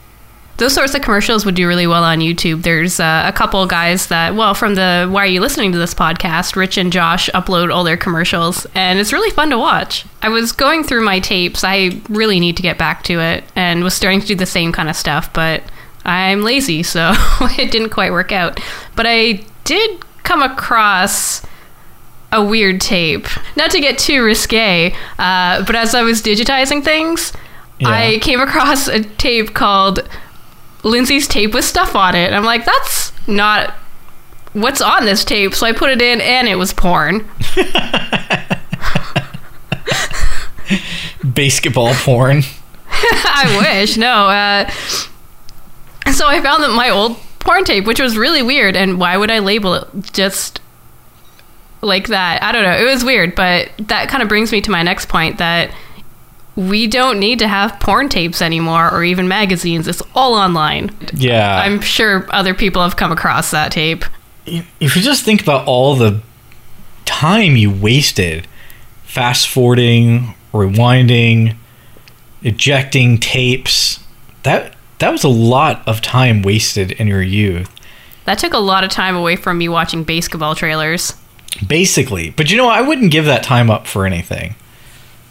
Those 0.58 0.74
sorts 0.74 0.96
of 0.96 1.02
commercials 1.04 1.46
would 1.46 1.54
do 1.54 1.68
really 1.68 1.86
well 1.86 2.04
on 2.04 2.18
YouTube. 2.20 2.64
There's 2.64 3.00
uh, 3.00 3.24
a 3.28 3.32
couple 3.32 3.66
guys 3.68 4.08
that, 4.08 4.34
well, 4.34 4.56
from 4.56 4.74
the 4.74 5.08
Why 5.10 5.24
Are 5.24 5.28
You 5.28 5.40
Listening 5.40 5.72
to 5.72 5.78
This 5.78 5.94
podcast, 5.94 6.56
Rich 6.56 6.78
and 6.78 6.92
Josh 6.92 7.30
upload 7.36 7.72
all 7.72 7.84
their 7.84 7.96
commercials, 7.98 8.66
and 8.74 8.98
it's 8.98 9.14
really 9.14 9.30
fun 9.30 9.52
to 9.52 9.58
watch. 9.60 10.06
I 10.24 10.30
was 10.30 10.52
going 10.52 10.84
through 10.84 11.06
my 11.06 11.20
tapes. 11.20 11.64
I 11.64 12.02
really 12.10 12.40
need 12.40 12.58
to 12.58 12.64
get 12.64 12.80
back 12.80 13.04
to 13.04 13.20
it 13.20 13.44
and 13.56 13.84
was 13.84 13.94
starting 13.94 14.20
to 14.22 14.26
do 14.26 14.34
the 14.36 14.48
same 14.48 14.72
kind 14.72 14.90
of 14.90 14.96
stuff, 14.96 15.32
but 15.32 15.62
I'm 16.06 16.42
lazy, 16.42 16.82
so 16.94 17.14
it 17.42 17.70
didn't 17.72 17.90
quite 17.92 18.12
work 18.12 18.32
out. 18.32 18.60
But 18.96 19.06
I 19.08 19.44
did 19.64 20.00
come 20.24 20.42
across 20.42 21.44
a 22.32 22.44
weird 22.44 22.82
tape. 22.82 23.28
Not 23.56 23.70
to 23.72 23.80
get 23.80 24.00
too 24.00 24.24
risque, 24.24 24.92
uh, 25.20 25.64
but 25.66 25.76
as 25.76 25.94
I 25.94 26.02
was 26.02 26.22
digitizing 26.24 26.84
things, 26.84 27.32
Yeah. 27.80 27.90
I 27.90 28.18
came 28.24 28.42
across 28.42 28.88
a 28.88 29.04
tape 29.04 29.54
called 29.54 30.00
Lindsay's 30.84 31.28
tape 31.28 31.54
with 31.54 31.66
stuff 31.66 31.96
on 31.96 32.16
it. 32.16 32.34
I'm 32.34 32.46
like, 32.46 32.66
that's 32.66 33.12
not 33.28 33.74
what's 34.54 34.82
on 34.82 35.06
this 35.06 35.24
tape. 35.24 35.54
So 35.54 35.66
I 35.66 35.72
put 35.72 35.90
it 35.90 36.02
in, 36.02 36.22
and 36.22 36.48
it 36.48 36.56
was 36.56 36.74
porn. 36.74 37.28
Basketball 41.24 41.94
porn. 41.96 42.44
I 42.90 43.58
wish. 43.62 43.98
No. 43.98 44.28
Uh, 44.28 44.70
so 46.12 46.28
I 46.28 46.42
found 46.42 46.64
that 46.64 46.74
my 46.76 46.90
old 46.90 47.18
porn 47.40 47.64
tape, 47.64 47.86
which 47.86 48.00
was 48.00 48.18
really 48.18 48.42
weird. 48.42 48.76
And 48.76 49.00
why 49.00 49.18
would 49.18 49.32
I 49.32 49.40
label 49.40 49.74
it 49.76 49.88
just 50.14 50.62
like 51.82 52.08
that? 52.08 52.42
I 52.42 52.52
don't 52.52 52.64
know. 52.64 52.78
It 52.78 52.86
was 52.86 53.04
weird, 53.04 53.36
but 53.36 53.70
that 53.80 54.10
kind 54.10 54.24
of 54.24 54.30
brings 54.30 54.52
me 54.52 54.62
to 54.62 54.72
my 54.72 54.84
next 54.84 55.08
point 55.08 55.38
that 55.38 55.72
we 56.58 56.88
don't 56.88 57.20
need 57.20 57.38
to 57.40 57.48
have 57.48 57.80
porn 57.80 58.10
tapes 58.10 58.42
anymore 58.42 58.92
or 58.92 59.04
even 59.04 59.28
magazines. 59.28 59.88
It's 59.88 60.02
all 60.16 60.34
online. 60.34 60.90
Yeah. 61.14 61.62
I'm 61.64 61.80
sure 61.80 62.26
other 62.32 62.56
people 62.56 62.82
have 62.82 62.96
come 62.96 63.12
across 63.12 63.52
that 63.52 63.72
tape. 63.72 64.04
if 64.46 64.96
you 64.96 65.02
just 65.02 65.24
think 65.24 65.42
about 65.42 65.68
all 65.68 65.96
the 65.96 66.20
time 67.06 67.56
you 67.56 67.72
wasted 67.72 68.48
fast 69.04 69.48
forwarding, 69.48 70.34
rewinding, 70.52 71.56
ejecting 72.42 73.20
tapes, 73.20 74.04
that 74.42 74.76
that 74.98 75.12
was 75.12 75.24
a 75.24 75.30
lot 75.30 75.88
of 75.88 76.02
time 76.02 76.42
wasted 76.42 76.92
in 76.94 77.08
your 77.08 77.22
youth. 77.22 77.70
That 78.26 78.40
took 78.40 78.54
a 78.54 78.58
lot 78.58 78.84
of 78.84 78.90
time 78.90 79.16
away 79.16 79.36
from 79.36 79.60
me 79.60 79.70
watching 79.70 80.04
BASEketball 80.04 80.56
trailers. 80.56 81.14
Basically. 81.66 82.32
But 82.32 82.50
you 82.50 82.58
know, 82.58 82.68
I 82.68 82.82
wouldn't 82.82 83.12
give 83.12 83.26
that 83.26 83.44
time 83.44 83.70
up 83.70 83.86
for 83.86 84.08
anything. 84.08 84.56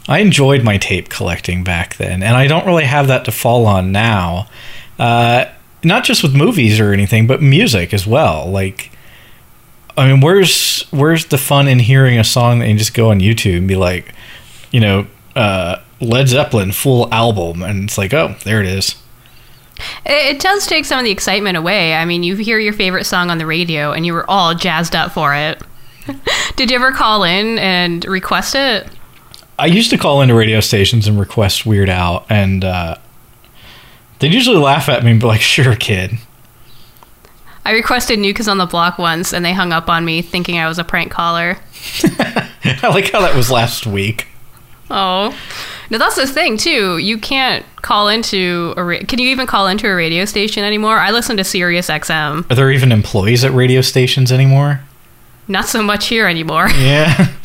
I 0.07 0.19
enjoyed 0.19 0.63
my 0.63 0.77
tape 0.77 1.09
collecting 1.09 1.63
back 1.63 1.97
then, 1.97 2.23
and 2.23 2.35
I 2.35 2.47
don't 2.47 2.65
really 2.65 2.85
have 2.85 3.07
that 3.07 3.25
to 3.25 3.31
fall 3.31 3.65
on 3.65 3.91
now. 3.91 4.47
Uh, 4.97 5.45
not 5.83 6.03
just 6.03 6.23
with 6.23 6.33
movies 6.33 6.79
or 6.79 6.93
anything, 6.93 7.27
but 7.27 7.41
music 7.41 7.93
as 7.93 8.07
well. 8.07 8.49
Like, 8.49 8.91
I 9.97 10.11
mean, 10.11 10.21
where's 10.21 10.83
where's 10.91 11.25
the 11.25 11.37
fun 11.37 11.67
in 11.67 11.79
hearing 11.79 12.17
a 12.17 12.23
song 12.23 12.59
that 12.59 12.69
you 12.69 12.77
just 12.77 12.93
go 12.93 13.11
on 13.11 13.19
YouTube 13.19 13.57
and 13.57 13.67
be 13.67 13.75
like, 13.75 14.13
you 14.71 14.79
know, 14.79 15.07
uh, 15.35 15.77
Led 15.99 16.27
Zeppelin 16.29 16.71
full 16.71 17.11
album, 17.13 17.61
and 17.61 17.83
it's 17.85 17.97
like, 17.97 18.13
oh, 18.13 18.35
there 18.43 18.61
it 18.61 18.67
is. 18.67 18.95
It 20.05 20.39
does 20.39 20.65
take 20.65 20.85
some 20.85 20.99
of 20.99 21.05
the 21.05 21.11
excitement 21.11 21.57
away. 21.57 21.93
I 21.93 22.05
mean, 22.05 22.23
you 22.23 22.35
hear 22.35 22.59
your 22.59 22.73
favorite 22.73 23.05
song 23.05 23.29
on 23.29 23.37
the 23.37 23.45
radio 23.45 23.91
and 23.91 24.07
you 24.07 24.13
were 24.13 24.27
all 24.27 24.55
jazzed 24.55 24.95
up 24.95 25.11
for 25.11 25.35
it. 25.35 25.61
Did 26.55 26.71
you 26.71 26.77
ever 26.77 26.91
call 26.91 27.23
in 27.23 27.59
and 27.59 28.03
request 28.05 28.55
it? 28.55 28.87
I 29.59 29.65
used 29.65 29.89
to 29.89 29.97
call 29.97 30.21
into 30.21 30.35
radio 30.35 30.59
stations 30.59 31.07
and 31.07 31.19
request 31.19 31.65
Weird 31.65 31.89
Al, 31.89 32.25
and 32.29 32.63
uh, 32.63 32.95
they'd 34.19 34.33
usually 34.33 34.57
laugh 34.57 34.87
at 34.89 35.03
me 35.03 35.11
and 35.11 35.19
be 35.19 35.25
like, 35.25 35.41
"Sure, 35.41 35.75
kid." 35.75 36.17
I 37.67 37.71
requested 37.71 38.17
New 38.17 38.33
Kids 38.33 38.47
on 38.47 38.59
the 38.59 38.65
Block 38.65 38.97
once 38.97 39.33
and 39.33 39.43
they 39.43 39.51
hung 39.51 39.73
up 39.73 39.89
on 39.89 40.05
me 40.05 40.21
thinking 40.21 40.57
I 40.57 40.69
was 40.69 40.79
a 40.79 40.85
prank 40.85 41.11
caller. 41.11 41.57
I 42.63 42.87
like 42.87 43.11
how 43.11 43.19
that 43.19 43.35
was 43.35 43.51
last 43.51 43.85
week. 43.85 44.27
Oh. 44.89 45.37
now 45.89 45.97
that's 45.97 46.15
the 46.15 46.25
thing 46.25 46.55
too. 46.55 46.97
You 46.97 47.17
can't 47.17 47.65
call 47.81 48.07
into 48.07 48.73
a 48.77 48.83
ra- 48.85 48.99
Can 49.05 49.19
you 49.19 49.27
even 49.27 49.47
call 49.47 49.67
into 49.67 49.85
a 49.85 49.93
radio 49.93 50.23
station 50.23 50.63
anymore? 50.63 50.97
I 50.97 51.11
listen 51.11 51.35
to 51.35 51.43
Sirius 51.43 51.89
XM. 51.89 52.49
Are 52.49 52.55
there 52.55 52.71
even 52.71 52.93
employees 52.93 53.43
at 53.43 53.51
radio 53.51 53.81
stations 53.81 54.31
anymore? 54.31 54.79
Not 55.49 55.65
so 55.65 55.83
much 55.83 56.07
here 56.07 56.25
anymore. 56.25 56.69
Yeah. 56.69 57.33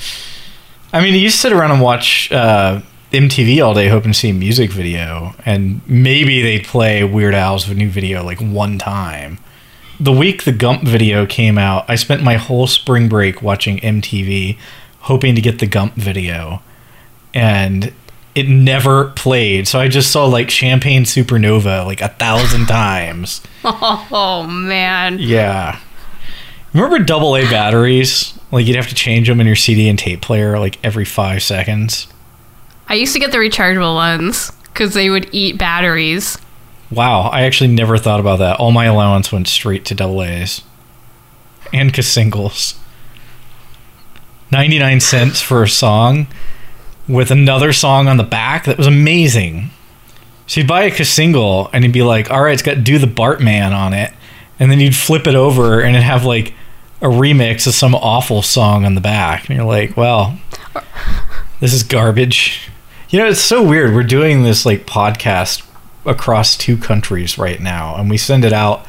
I 0.93 1.01
mean, 1.01 1.15
you 1.15 1.31
sit 1.31 1.53
around 1.53 1.71
and 1.71 1.81
watch 1.81 2.31
uh, 2.33 2.83
MTV 3.13 3.65
all 3.65 3.75
day 3.75 3.89
hoping 3.89 4.13
to 4.13 4.19
see 4.19 4.31
a 4.31 4.35
music 4.35 4.71
video, 4.71 5.35
and 5.47 5.81
maybe 5.89 6.43
they'd 6.43 6.65
play 6.65 7.03
Weird 7.03 7.35
Al's 7.35 7.69
new 7.69 7.89
video 7.89 8.23
like 8.23 8.41
one 8.41 8.79
time. 8.79 9.39
The 9.99 10.13
week 10.13 10.45
the 10.45 10.53
Gump 10.53 10.83
video 10.83 11.27
came 11.27 11.59
out, 11.59 11.85
I 11.89 11.95
spent 11.95 12.23
my 12.23 12.37
whole 12.37 12.67
spring 12.67 13.09
break 13.09 13.41
watching 13.41 13.79
MTV, 13.79 14.59
hoping 15.01 15.35
to 15.35 15.41
get 15.41 15.61
the 15.61 15.67
Gump 15.67 15.95
video, 15.95 16.61
and 17.33 17.93
it 18.35 18.49
never 18.49 19.11
played. 19.11 19.69
So 19.69 19.79
I 19.79 19.89
just 19.89 20.11
saw 20.11 20.27
like 20.27 20.51
Champagne 20.51 21.05
Supernova 21.05 21.87
like 21.87 22.01
a 22.01 22.09
thousand 22.09 22.67
times. 22.69 23.41
oh 23.65 24.47
man. 24.49 25.19
Yeah. 25.19 25.79
Remember 26.75 26.99
double 26.99 27.37
A 27.37 27.43
batteries? 27.43 28.39
Like 28.51 28.67
you'd 28.67 28.77
have 28.77 28.89
to 28.89 28.95
change 28.95 29.29
them 29.29 29.41
in 29.41 29.47
your 29.47 29.57
CD 29.57 29.89
and 29.89 29.99
tape 29.99 30.23
player 30.23 30.59
like 30.59 30.79
every 30.85 31.05
five 31.05 31.43
seconds. 31.43 32.07
I 32.89 32.95
used 32.95 33.13
to 33.13 33.19
get 33.19 33.33
the 33.33 33.39
rechargeable 33.39 33.95
ones 33.95 34.53
because 34.65 34.95
they 34.95 35.11
would 35.11 35.29
eat 35.33 35.59
batteries. 35.59 36.39
Wow, 36.91 37.23
I 37.23 37.43
actually 37.43 37.71
never 37.71 37.97
thought 37.97 38.21
about 38.21 38.39
that. 38.41 38.59
All 38.59 38.71
my 38.71 38.85
allowance 38.85 39.33
went 39.33 39.49
straight 39.49 39.85
to 39.87 39.95
double 39.95 40.23
A's 40.23 40.63
and 41.73 41.95
singles. 42.05 42.79
99 44.51 45.01
cents 45.01 45.41
for 45.41 45.63
a 45.63 45.69
song 45.69 46.27
with 47.09 47.31
another 47.31 47.73
song 47.73 48.09
on 48.09 48.19
the 48.19 48.23
back. 48.23 48.65
That 48.67 48.77
was 48.77 48.87
amazing. 48.87 49.71
So 50.47 50.61
you'd 50.61 50.69
buy 50.69 50.83
a 50.85 51.05
single 51.05 51.71
and 51.73 51.85
you'd 51.85 51.95
be 51.95 52.03
like, 52.03 52.31
all 52.31 52.43
right, 52.43 52.53
it's 52.53 52.63
got 52.63 52.85
Do 52.85 52.99
the 52.99 53.07
Bartman 53.07 53.73
on 53.75 53.95
it. 53.95 54.13
And 54.59 54.71
then 54.71 54.81
you'd 54.81 54.95
flip 54.95 55.27
it 55.27 55.35
over 55.35 55.81
and 55.81 55.97
it'd 55.97 56.05
have 56.05 56.25
like 56.27 56.53
a 57.03 57.07
remix 57.07 57.67
of 57.67 57.75
some 57.75 57.97
awful 57.97 58.43
song 58.43 58.85
on 58.85 58.95
the 58.95 59.01
back. 59.01 59.49
And 59.49 59.57
you're 59.57 59.67
like, 59.67 59.97
well, 59.97 60.39
this 61.61 61.75
is 61.75 61.83
garbage. 61.83 62.71
You 63.11 63.19
know, 63.19 63.27
it's 63.27 63.41
so 63.41 63.63
weird. 63.63 63.93
We're 63.93 64.05
doing 64.05 64.45
this 64.45 64.65
like 64.65 64.87
podcast 64.87 65.67
across 66.07 66.57
two 66.57 66.77
countries 66.77 67.37
right 67.37 67.61
now, 67.61 67.97
and 67.97 68.09
we 68.09 68.17
send 68.17 68.45
it 68.45 68.53
out. 68.53 68.87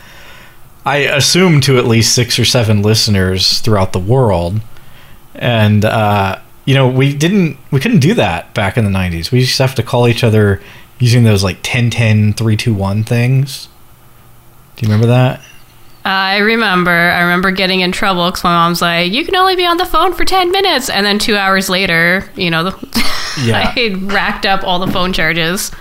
I 0.86 0.98
assume 0.98 1.60
to 1.62 1.78
at 1.78 1.86
least 1.86 2.14
six 2.14 2.38
or 2.38 2.46
seven 2.46 2.82
listeners 2.82 3.60
throughout 3.60 3.94
the 3.94 4.00
world, 4.00 4.62
and 5.34 5.84
uh, 5.84 6.40
you 6.66 6.74
know 6.76 6.88
we 6.88 7.14
didn't 7.14 7.58
we 7.72 7.80
couldn't 7.80 8.00
do 8.00 8.14
that 8.14 8.54
back 8.54 8.78
in 8.78 8.86
the 8.86 8.92
'90s. 8.92 9.32
We 9.32 9.40
used 9.40 9.58
to 9.58 9.64
have 9.64 9.76
to 9.76 9.84
call 9.84 10.08
each 10.08 10.24
other 10.24 10.62
using 11.00 11.24
those 11.24 11.44
like 11.44 11.58
10 11.64 11.90
10 11.90 12.34
3 12.34 12.58
2 12.58 12.74
1 12.74 13.04
things. 13.04 13.68
Do 14.76 14.86
you 14.86 14.92
remember 14.92 15.08
that? 15.08 15.42
I 16.06 16.38
remember. 16.40 16.92
I 16.92 17.22
remember 17.22 17.52
getting 17.52 17.80
in 17.80 17.92
trouble 17.92 18.26
because 18.30 18.44
my 18.44 18.50
mom's 18.52 18.82
like, 18.82 19.12
"You 19.12 19.24
can 19.26 19.36
only 19.36 19.56
be 19.56 19.66
on 19.66 19.78
the 19.78 19.86
phone 19.86 20.14
for 20.14 20.26
ten 20.26 20.52
minutes," 20.52 20.90
and 20.90 21.06
then 21.06 21.18
two 21.20 21.36
hours 21.38 21.70
later, 21.70 22.30
you 22.36 22.52
know, 22.52 22.78
Yeah. 23.44 23.74
I 23.76 23.96
racked 24.02 24.46
up 24.46 24.64
all 24.64 24.80
the 24.80 24.92
phone 24.92 25.14
charges. 25.14 25.72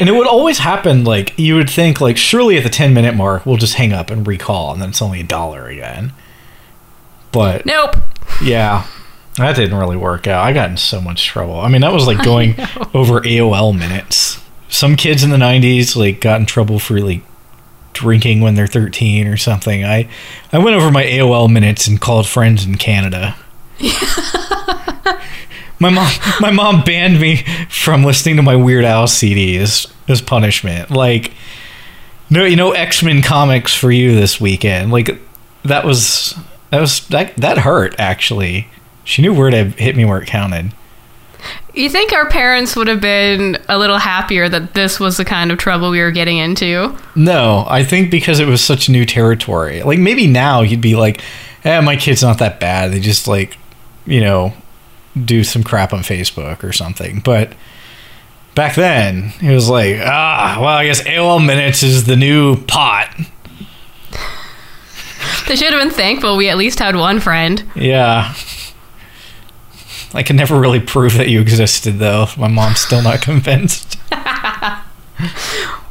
And 0.00 0.08
it 0.08 0.12
would 0.12 0.26
always 0.26 0.58
happen 0.58 1.04
like 1.04 1.38
you 1.38 1.54
would 1.54 1.70
think 1.70 2.00
like 2.00 2.16
surely 2.16 2.56
at 2.56 2.64
the 2.64 2.68
10 2.68 2.92
minute 2.92 3.14
mark 3.14 3.46
we'll 3.46 3.56
just 3.56 3.74
hang 3.74 3.92
up 3.92 4.10
and 4.10 4.26
recall 4.26 4.72
and 4.72 4.82
then 4.82 4.88
it's 4.88 5.00
only 5.00 5.20
a 5.20 5.24
dollar 5.24 5.68
again. 5.68 6.12
But 7.30 7.64
Nope. 7.64 7.96
yeah, 8.42 8.86
that 9.36 9.54
didn't 9.56 9.78
really 9.78 9.96
work 9.96 10.26
out. 10.26 10.44
I 10.44 10.52
got 10.52 10.70
in 10.70 10.76
so 10.76 11.00
much 11.00 11.24
trouble. 11.26 11.60
I 11.60 11.68
mean, 11.68 11.82
that 11.82 11.92
was 11.92 12.06
like 12.06 12.22
going 12.24 12.56
over 12.92 13.20
AOL 13.20 13.78
minutes. 13.78 14.42
Some 14.68 14.96
kids 14.96 15.22
in 15.22 15.30
the 15.30 15.36
90s 15.36 15.94
like 15.94 16.20
got 16.20 16.40
in 16.40 16.46
trouble 16.46 16.78
for 16.80 16.98
like 17.00 17.22
drinking 17.92 18.40
when 18.40 18.54
they're 18.54 18.66
13 18.66 19.26
or 19.26 19.36
something. 19.36 19.84
I 19.84 20.08
I 20.52 20.58
went 20.58 20.76
over 20.76 20.90
my 20.90 21.04
AOL 21.04 21.50
minutes 21.50 21.86
and 21.86 22.00
called 22.00 22.26
friends 22.26 22.64
in 22.64 22.76
Canada. 22.76 23.36
my 25.78 25.90
mom 25.90 26.10
my 26.40 26.50
mom 26.50 26.82
banned 26.82 27.20
me 27.20 27.44
from 27.68 28.04
listening 28.04 28.36
to 28.36 28.42
my 28.42 28.56
Weird 28.56 28.84
Al 28.84 29.06
CDs 29.06 29.92
as 30.08 30.20
punishment. 30.20 30.90
Like 30.90 31.32
no, 32.30 32.44
you 32.44 32.56
know 32.56 32.72
X-Men 32.72 33.22
comics 33.22 33.74
for 33.74 33.92
you 33.92 34.14
this 34.14 34.40
weekend. 34.40 34.90
Like 34.90 35.18
that 35.64 35.84
was 35.84 36.34
that 36.70 36.80
was 36.80 37.06
that 37.08 37.36
that 37.36 37.58
hurt 37.58 37.94
actually. 37.98 38.68
She 39.04 39.20
knew 39.20 39.34
where 39.34 39.50
to 39.50 39.64
hit 39.64 39.96
me 39.96 40.04
where 40.04 40.22
it 40.22 40.26
counted. 40.26 40.72
You 41.74 41.88
think 41.88 42.12
our 42.12 42.28
parents 42.28 42.76
would 42.76 42.86
have 42.86 43.00
been 43.00 43.56
a 43.68 43.78
little 43.78 43.96
happier 43.98 44.48
that 44.48 44.74
this 44.74 45.00
was 45.00 45.16
the 45.16 45.24
kind 45.24 45.50
of 45.50 45.56
trouble 45.58 45.90
we 45.90 46.00
were 46.00 46.10
getting 46.10 46.36
into? 46.36 46.94
No, 47.14 47.64
I 47.68 47.82
think 47.82 48.10
because 48.10 48.40
it 48.40 48.46
was 48.46 48.62
such 48.62 48.90
new 48.90 49.06
territory. 49.06 49.82
Like 49.82 49.98
maybe 49.98 50.26
now 50.26 50.60
you'd 50.60 50.82
be 50.82 50.96
like, 50.96 51.22
"Eh, 51.64 51.80
my 51.80 51.96
kid's 51.96 52.22
not 52.22 52.38
that 52.38 52.60
bad. 52.60 52.92
They 52.92 53.00
just 53.00 53.26
like, 53.26 53.56
you 54.06 54.20
know, 54.20 54.52
do 55.24 55.44
some 55.44 55.62
crap 55.62 55.94
on 55.94 56.00
Facebook 56.00 56.62
or 56.62 56.72
something." 56.72 57.20
But 57.24 57.54
back 58.54 58.74
then, 58.74 59.32
it 59.40 59.54
was 59.54 59.70
like, 59.70 59.96
"Ah, 60.02 60.58
well, 60.60 60.76
I 60.76 60.84
guess 60.84 61.02
AOL 61.04 61.38
minutes 61.44 61.82
is 61.82 62.04
the 62.04 62.16
new 62.16 62.56
pot." 62.66 63.08
They 65.48 65.56
should 65.56 65.72
have 65.72 65.82
been 65.82 65.90
thankful 65.90 66.36
we 66.36 66.48
at 66.50 66.56
least 66.58 66.78
had 66.78 66.96
one 66.96 67.18
friend. 67.18 67.64
Yeah. 67.74 68.34
I 70.14 70.22
can 70.22 70.36
never 70.36 70.58
really 70.60 70.80
prove 70.80 71.14
that 71.14 71.28
you 71.28 71.40
existed 71.40 71.98
though. 71.98 72.26
My 72.36 72.48
mom's 72.48 72.80
still 72.80 73.02
not 73.02 73.20
convinced. 73.22 73.98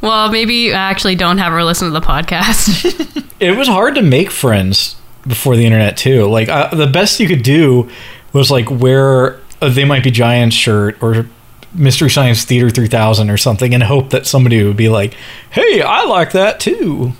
Well, 0.01 0.31
maybe 0.31 0.73
I 0.73 0.89
actually 0.89 1.15
don't 1.15 1.37
have 1.37 1.53
her 1.53 1.63
listen 1.63 1.87
to 1.87 1.91
the 1.93 2.05
podcast. 2.05 3.27
It 3.39 3.57
was 3.57 3.67
hard 3.67 3.95
to 3.95 4.03
make 4.03 4.29
friends 4.29 4.95
before 5.25 5.55
the 5.55 5.65
internet 5.65 5.97
too. 5.97 6.27
Like 6.27 6.47
uh, 6.47 6.75
the 6.75 6.85
best 6.85 7.19
you 7.19 7.27
could 7.27 7.41
do 7.41 7.89
was 8.33 8.51
like 8.51 8.69
wear 8.69 9.39
a 9.61 9.69
They 9.69 9.83
Might 9.83 10.03
Be 10.03 10.11
Giants 10.11 10.55
shirt 10.55 11.01
or 11.01 11.25
Mystery 11.73 12.11
Science 12.11 12.43
Theater 12.45 12.69
3000 12.69 13.31
or 13.31 13.37
something, 13.37 13.73
and 13.73 13.81
hope 13.81 14.11
that 14.11 14.27
somebody 14.27 14.63
would 14.63 14.77
be 14.77 14.89
like, 14.89 15.15
"Hey, 15.49 15.81
I 15.81 16.03
like 16.05 16.33
that 16.33 16.59
too." 16.59 17.13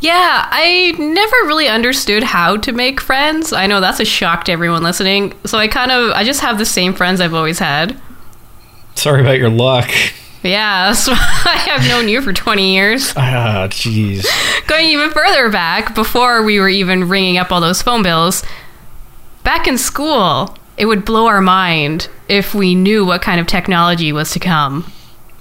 Yeah, 0.00 0.48
I 0.50 0.94
never 0.98 1.36
really 1.46 1.68
understood 1.68 2.22
how 2.22 2.56
to 2.58 2.72
make 2.72 3.00
friends. 3.00 3.52
I 3.52 3.66
know 3.66 3.80
that's 3.80 4.00
a 4.00 4.04
shock 4.04 4.44
to 4.44 4.52
everyone 4.52 4.82
listening. 4.82 5.34
So 5.44 5.58
I 5.58 5.68
kind 5.68 5.90
of, 5.90 6.10
I 6.12 6.24
just 6.24 6.40
have 6.40 6.58
the 6.58 6.64
same 6.64 6.94
friends 6.94 7.20
I've 7.20 7.34
always 7.34 7.58
had. 7.58 8.00
Sorry 8.94 9.20
about 9.20 9.38
your 9.38 9.50
luck. 9.50 9.90
Yeah, 10.42 10.92
so 10.92 11.12
I 11.14 11.56
have 11.68 11.88
known 11.88 12.08
you 12.08 12.22
for 12.22 12.32
20 12.32 12.74
years. 12.74 13.12
Ah, 13.16 13.66
jeez. 13.70 14.26
Going 14.66 14.86
even 14.86 15.10
further 15.10 15.50
back, 15.50 15.94
before 15.94 16.42
we 16.42 16.60
were 16.60 16.68
even 16.68 17.08
ringing 17.08 17.36
up 17.38 17.50
all 17.50 17.60
those 17.60 17.82
phone 17.82 18.02
bills, 18.02 18.44
back 19.42 19.66
in 19.66 19.76
school, 19.78 20.56
it 20.76 20.86
would 20.86 21.04
blow 21.04 21.26
our 21.26 21.40
mind 21.40 22.08
if 22.28 22.54
we 22.54 22.74
knew 22.74 23.04
what 23.04 23.22
kind 23.22 23.40
of 23.40 23.46
technology 23.46 24.12
was 24.12 24.30
to 24.32 24.38
come. 24.38 24.90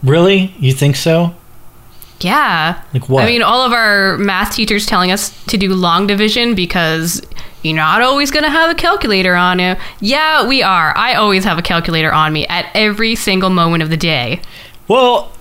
Really? 0.04 0.54
You 0.60 0.74
think 0.74 0.96
so? 0.96 1.36
Yeah. 2.20 2.82
Like 2.94 3.10
what? 3.10 3.24
I 3.24 3.28
mean, 3.28 3.44
all 3.44 3.62
of 3.62 3.74
our 3.74 4.18
math 4.18 4.56
teachers 4.56 4.86
telling 4.86 5.12
us 5.12 5.30
to 5.46 5.58
do 5.58 5.74
long 5.74 6.08
division 6.08 6.56
because 6.56 7.22
you're 7.64 7.76
not 7.76 8.02
always 8.02 8.32
going 8.32 8.44
to 8.44 8.50
have 8.50 8.70
a 8.72 8.76
calculator 8.76 9.36
on 9.36 9.60
you. 9.60 9.76
Yeah, 10.00 10.48
we 10.48 10.64
are. 10.64 10.96
I 10.98 11.16
always 11.16 11.44
have 11.44 11.58
a 11.58 11.62
calculator 11.62 12.12
on 12.12 12.34
me 12.34 12.48
at 12.48 12.70
every 12.74 13.16
single 13.16 13.50
moment 13.50 13.84
of 13.84 13.90
the 13.90 13.98
day. 13.98 14.42
Well, 14.88 15.32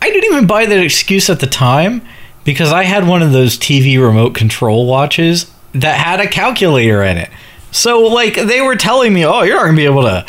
I 0.00 0.10
didn't 0.10 0.32
even 0.32 0.46
buy 0.46 0.66
that 0.66 0.78
excuse 0.78 1.28
at 1.30 1.40
the 1.40 1.46
time 1.46 2.02
because 2.44 2.72
I 2.72 2.84
had 2.84 3.06
one 3.06 3.22
of 3.22 3.32
those 3.32 3.56
TV 3.58 4.00
remote 4.00 4.34
control 4.34 4.86
watches 4.86 5.50
that 5.72 5.98
had 5.98 6.20
a 6.20 6.28
calculator 6.28 7.02
in 7.02 7.16
it. 7.16 7.30
So, 7.70 8.00
like, 8.02 8.34
they 8.34 8.60
were 8.60 8.76
telling 8.76 9.12
me, 9.12 9.24
"Oh, 9.24 9.42
you're 9.42 9.56
not 9.56 9.64
gonna 9.64 9.76
be 9.76 9.84
able 9.84 10.02
to 10.02 10.24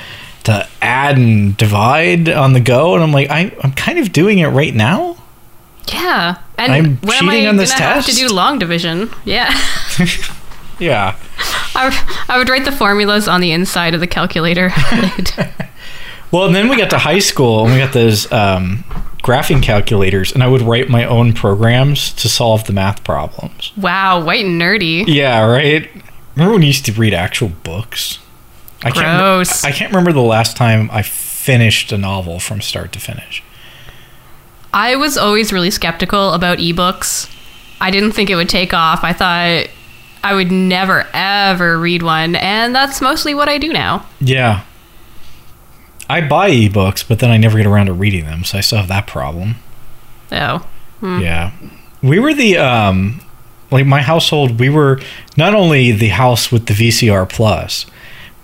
to 0.45 0.67
add 0.81 1.17
and 1.17 1.55
divide 1.57 2.29
on 2.29 2.53
the 2.53 2.59
go," 2.59 2.95
and 2.95 3.03
I'm 3.03 3.11
like, 3.11 3.29
I, 3.29 3.51
"I'm 3.63 3.73
kind 3.73 3.99
of 3.99 4.11
doing 4.11 4.39
it 4.39 4.47
right 4.47 4.73
now." 4.73 5.14
Yeah. 5.91 6.38
And 6.58 6.71
I'm 6.71 6.98
when 6.98 7.17
am 7.17 7.30
I 7.30 7.48
on 7.48 7.58
this 7.58 7.71
gonna 7.71 7.86
have 7.86 8.06
to 8.06 8.12
do 8.13 8.28
long 8.30 8.60
division? 8.60 9.10
Yeah. 9.26 9.52
Yeah. 10.78 11.15
I 11.74 11.86
would, 11.86 12.30
I 12.30 12.38
would 12.38 12.50
write 12.50 12.65
the 12.65 12.71
formulas 12.74 13.30
on 13.30 13.39
the 13.39 13.54
inside 13.54 13.93
of 13.93 14.02
the 14.02 14.08
calculator. 14.08 14.71
Well, 16.32 16.48
and 16.48 16.56
then 16.56 16.67
we 16.67 16.76
got 16.76 16.89
to 16.89 16.98
high 16.98 17.19
school 17.19 17.63
and 17.63 17.71
we 17.74 17.80
got 17.80 17.93
those 17.93 18.30
um, 18.30 18.84
graphing 19.24 19.63
calculators, 19.63 20.34
and 20.34 20.43
I 20.43 20.48
would 20.48 20.62
write 20.62 20.89
my 20.89 21.06
own 21.06 21.32
programs 21.32 22.12
to 22.13 22.28
solve 22.28 22.65
the 22.65 22.74
math 22.74 23.06
problems. 23.06 23.71
wow, 23.78 24.21
white 24.21 24.43
and 24.43 24.60
nerdy. 24.60 25.06
Yeah, 25.08 25.45
right. 25.45 25.89
Remember 26.36 26.54
when 26.56 26.62
you 26.63 26.67
used 26.67 26.86
to 26.88 26.91
read 26.91 27.13
actual 27.13 27.50
books? 27.63 28.19
I 28.84 28.91
can't. 28.91 29.17
Gross. 29.21 29.63
I 29.63 29.71
can't 29.71 29.91
remember 29.91 30.12
the 30.12 30.19
last 30.21 30.58
time 30.58 30.89
I 30.91 31.04
finished 31.04 31.93
a 31.93 31.98
novel 31.98 32.39
from 32.39 32.60
start 32.60 32.91
to 32.93 33.00
finish. 33.00 33.41
I 34.75 34.97
was 34.97 35.17
always 35.17 35.53
really 35.53 35.71
skeptical 35.71 36.33
about 36.33 36.57
ebooks. 36.57 37.31
I 37.79 37.91
didn't 37.91 38.11
think 38.11 38.29
it 38.29 38.35
would 38.35 38.49
take 38.49 38.73
off. 38.73 39.05
I 39.05 39.13
thought 39.13 39.69
I 40.21 40.33
would 40.35 40.51
never 40.51 41.07
ever 41.13 41.79
read 41.79 42.03
one, 42.03 42.35
and 42.35 42.75
that's 42.75 42.99
mostly 42.99 43.33
what 43.33 43.47
I 43.47 43.57
do 43.57 43.71
now. 43.71 44.05
Yeah. 44.19 44.63
I 46.09 46.21
buy 46.21 46.51
ebooks, 46.51 47.07
but 47.07 47.19
then 47.19 47.31
I 47.31 47.38
never 47.38 47.57
get 47.57 47.65
around 47.65 47.85
to 47.85 47.93
reading 47.93 48.25
them, 48.25 48.43
so 48.43 48.57
I 48.57 48.61
still 48.61 48.79
have 48.79 48.89
that 48.89 49.07
problem. 49.07 49.55
Oh. 50.31 50.67
Yeah. 51.01 51.51
We 52.01 52.19
were 52.19 52.33
the 52.33 52.57
um 52.57 53.21
like 53.71 53.85
my 53.85 54.01
household, 54.01 54.59
we 54.59 54.69
were 54.69 54.99
not 55.38 55.53
only 55.55 55.91
the 55.91 56.09
house 56.09 56.51
with 56.51 56.65
the 56.67 56.73
VCR 56.73 57.27
plus, 57.29 57.85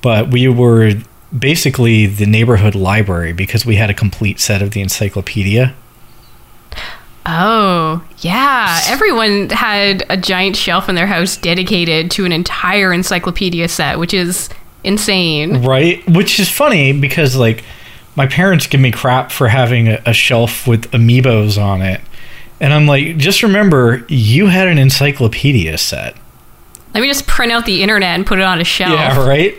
but 0.02 0.32
we 0.32 0.48
were 0.48 0.94
basically 1.38 2.06
the 2.08 2.26
neighborhood 2.26 2.76
library 2.76 3.34
because 3.34 3.66
we 3.66 3.76
had 3.76 3.90
a 3.90 3.94
complete 3.94 4.40
set 4.40 4.62
of 4.62 4.72
the 4.72 4.82
encyclopedia. 4.82 5.76
Oh, 7.26 8.04
yeah. 8.20 8.80
Everyone 8.88 9.50
had 9.50 10.06
a 10.10 10.18
giant 10.18 10.56
shelf 10.56 10.90
in 10.90 10.96
their 10.96 11.08
house 11.08 11.38
dedicated 11.38 12.10
to 12.12 12.26
an 12.26 12.32
entire 12.32 12.92
encyclopedia 12.92 13.68
set, 13.68 14.00
which 14.00 14.14
is 14.14 14.50
insane. 14.84 15.64
Right? 15.64 16.08
Which 16.10 16.40
is 16.40 16.50
funny 16.50 17.00
because 17.00 17.36
like 17.36 17.64
my 18.16 18.28
parents 18.28 18.68
give 18.68 18.82
me 18.82 18.92
crap 18.92 19.32
for 19.32 19.48
having 19.48 19.88
a, 19.88 20.14
shelf 20.14 20.68
with 20.68 20.90
amiibos 20.92 21.62
on 21.62 21.82
it. 21.82 22.02
And 22.60 22.74
I'm 22.74 22.86
like, 22.86 23.18
just 23.18 23.44
remember, 23.44 24.06
you 24.08 24.48
had 24.48 24.68
an 24.68 24.78
encyclopedia 24.78 25.78
set. 25.78 26.16
Let 26.94 27.02
me 27.02 27.08
just 27.08 27.26
print 27.26 27.52
out 27.52 27.66
the 27.66 27.82
internet 27.82 28.16
and 28.16 28.26
put 28.26 28.40
it 28.40 28.44
on 28.44 28.60
a 28.60 28.64
shelf. 28.64 28.92
Yeah, 28.92 29.26
right? 29.26 29.58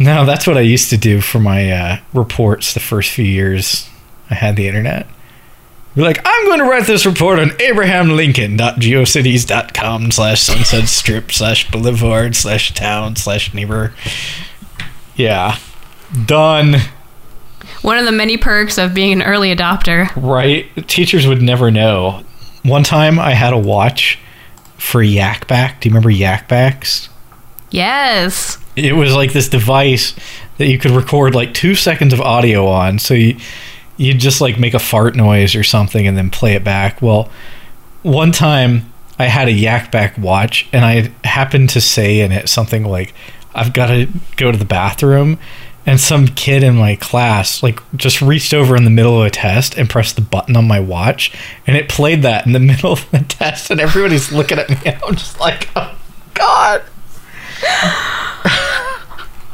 No, 0.00 0.24
that's 0.24 0.46
what 0.46 0.56
I 0.56 0.62
used 0.62 0.90
to 0.90 0.96
do 0.96 1.20
for 1.20 1.38
my 1.38 1.70
uh, 1.70 1.98
reports 2.12 2.74
the 2.74 2.80
first 2.80 3.10
few 3.10 3.24
years 3.24 3.88
I 4.30 4.34
had 4.34 4.56
the 4.56 4.66
internet. 4.66 5.06
Be 5.94 6.02
like, 6.02 6.18
I'm 6.24 6.46
going 6.46 6.58
to 6.58 6.64
write 6.64 6.86
this 6.86 7.06
report 7.06 7.38
on 7.38 7.50
abrahamlincoln.geocities.com 7.50 10.10
slash 10.10 10.40
sunset 10.42 10.88
strip 10.88 11.30
slash 11.30 11.70
boulevard 11.70 12.34
slash 12.34 12.74
town 12.74 13.14
slash 13.16 13.54
neighbor. 13.54 13.92
Yeah. 15.14 15.56
Done. 16.26 16.76
One 17.82 17.96
of 17.98 18.06
the 18.06 18.12
many 18.12 18.36
perks 18.36 18.76
of 18.76 18.92
being 18.92 19.12
an 19.12 19.22
early 19.22 19.54
adopter. 19.54 20.10
Right? 20.16 20.66
Teachers 20.88 21.28
would 21.28 21.42
never 21.42 21.70
know. 21.70 22.24
One 22.64 22.82
time 22.82 23.20
I 23.20 23.34
had 23.34 23.52
a 23.52 23.58
watch 23.58 24.18
for 24.78 25.00
Yak 25.02 25.46
Bak. 25.46 25.80
Do 25.80 25.88
you 25.88 25.92
remember 25.92 26.10
Yak 26.10 26.48
Baks? 26.48 27.08
Yes. 27.70 28.58
it 28.74 28.94
was 28.94 29.14
like 29.14 29.32
this 29.32 29.48
device 29.48 30.14
that 30.58 30.66
you 30.66 30.78
could 30.78 30.90
record 30.92 31.34
like 31.34 31.54
two 31.54 31.74
seconds 31.74 32.12
of 32.12 32.20
audio 32.20 32.66
on. 32.66 32.98
So 32.98 33.14
you 33.14 33.36
you 33.96 34.14
just 34.14 34.40
like 34.40 34.58
make 34.58 34.74
a 34.74 34.78
fart 34.78 35.14
noise 35.16 35.54
or 35.54 35.62
something 35.64 36.06
and 36.06 36.16
then 36.16 36.30
play 36.30 36.54
it 36.54 36.64
back. 36.64 37.00
Well, 37.02 37.28
one 38.02 38.32
time 38.32 38.92
I 39.18 39.24
had 39.26 39.48
a 39.48 39.52
Yak 39.52 39.92
Bak 39.92 40.18
watch 40.18 40.68
and 40.72 40.84
I 40.84 41.12
happened 41.26 41.70
to 41.70 41.80
say 41.80 42.20
in 42.20 42.32
it 42.32 42.48
something 42.48 42.84
like, 42.84 43.14
"I've 43.54 43.72
got 43.72 43.86
to 43.86 44.08
go 44.36 44.50
to 44.50 44.58
the 44.58 44.64
bathroom," 44.64 45.38
and 45.86 46.00
some 46.00 46.26
kid 46.28 46.62
in 46.62 46.74
my 46.76 46.96
class 46.96 47.62
like 47.62 47.78
just 47.96 48.20
reached 48.22 48.52
over 48.54 48.74
in 48.76 48.84
the 48.84 48.90
middle 48.90 49.20
of 49.20 49.26
a 49.26 49.30
test 49.30 49.76
and 49.76 49.88
pressed 49.88 50.16
the 50.16 50.22
button 50.22 50.56
on 50.56 50.66
my 50.66 50.80
watch 50.80 51.30
and 51.66 51.76
it 51.76 51.88
played 51.88 52.22
that 52.22 52.46
in 52.46 52.52
the 52.52 52.58
middle 52.72 52.92
of 52.92 53.10
the 53.10 53.18
test 53.20 53.70
and 53.70 53.80
everybody's 53.80 54.32
looking 54.32 54.58
at 54.58 54.68
me 54.70 54.76
and 54.86 54.96
I'm 55.06 55.14
just 55.14 55.38
like 55.40 55.68
oh 55.76 55.94
god 56.32 56.82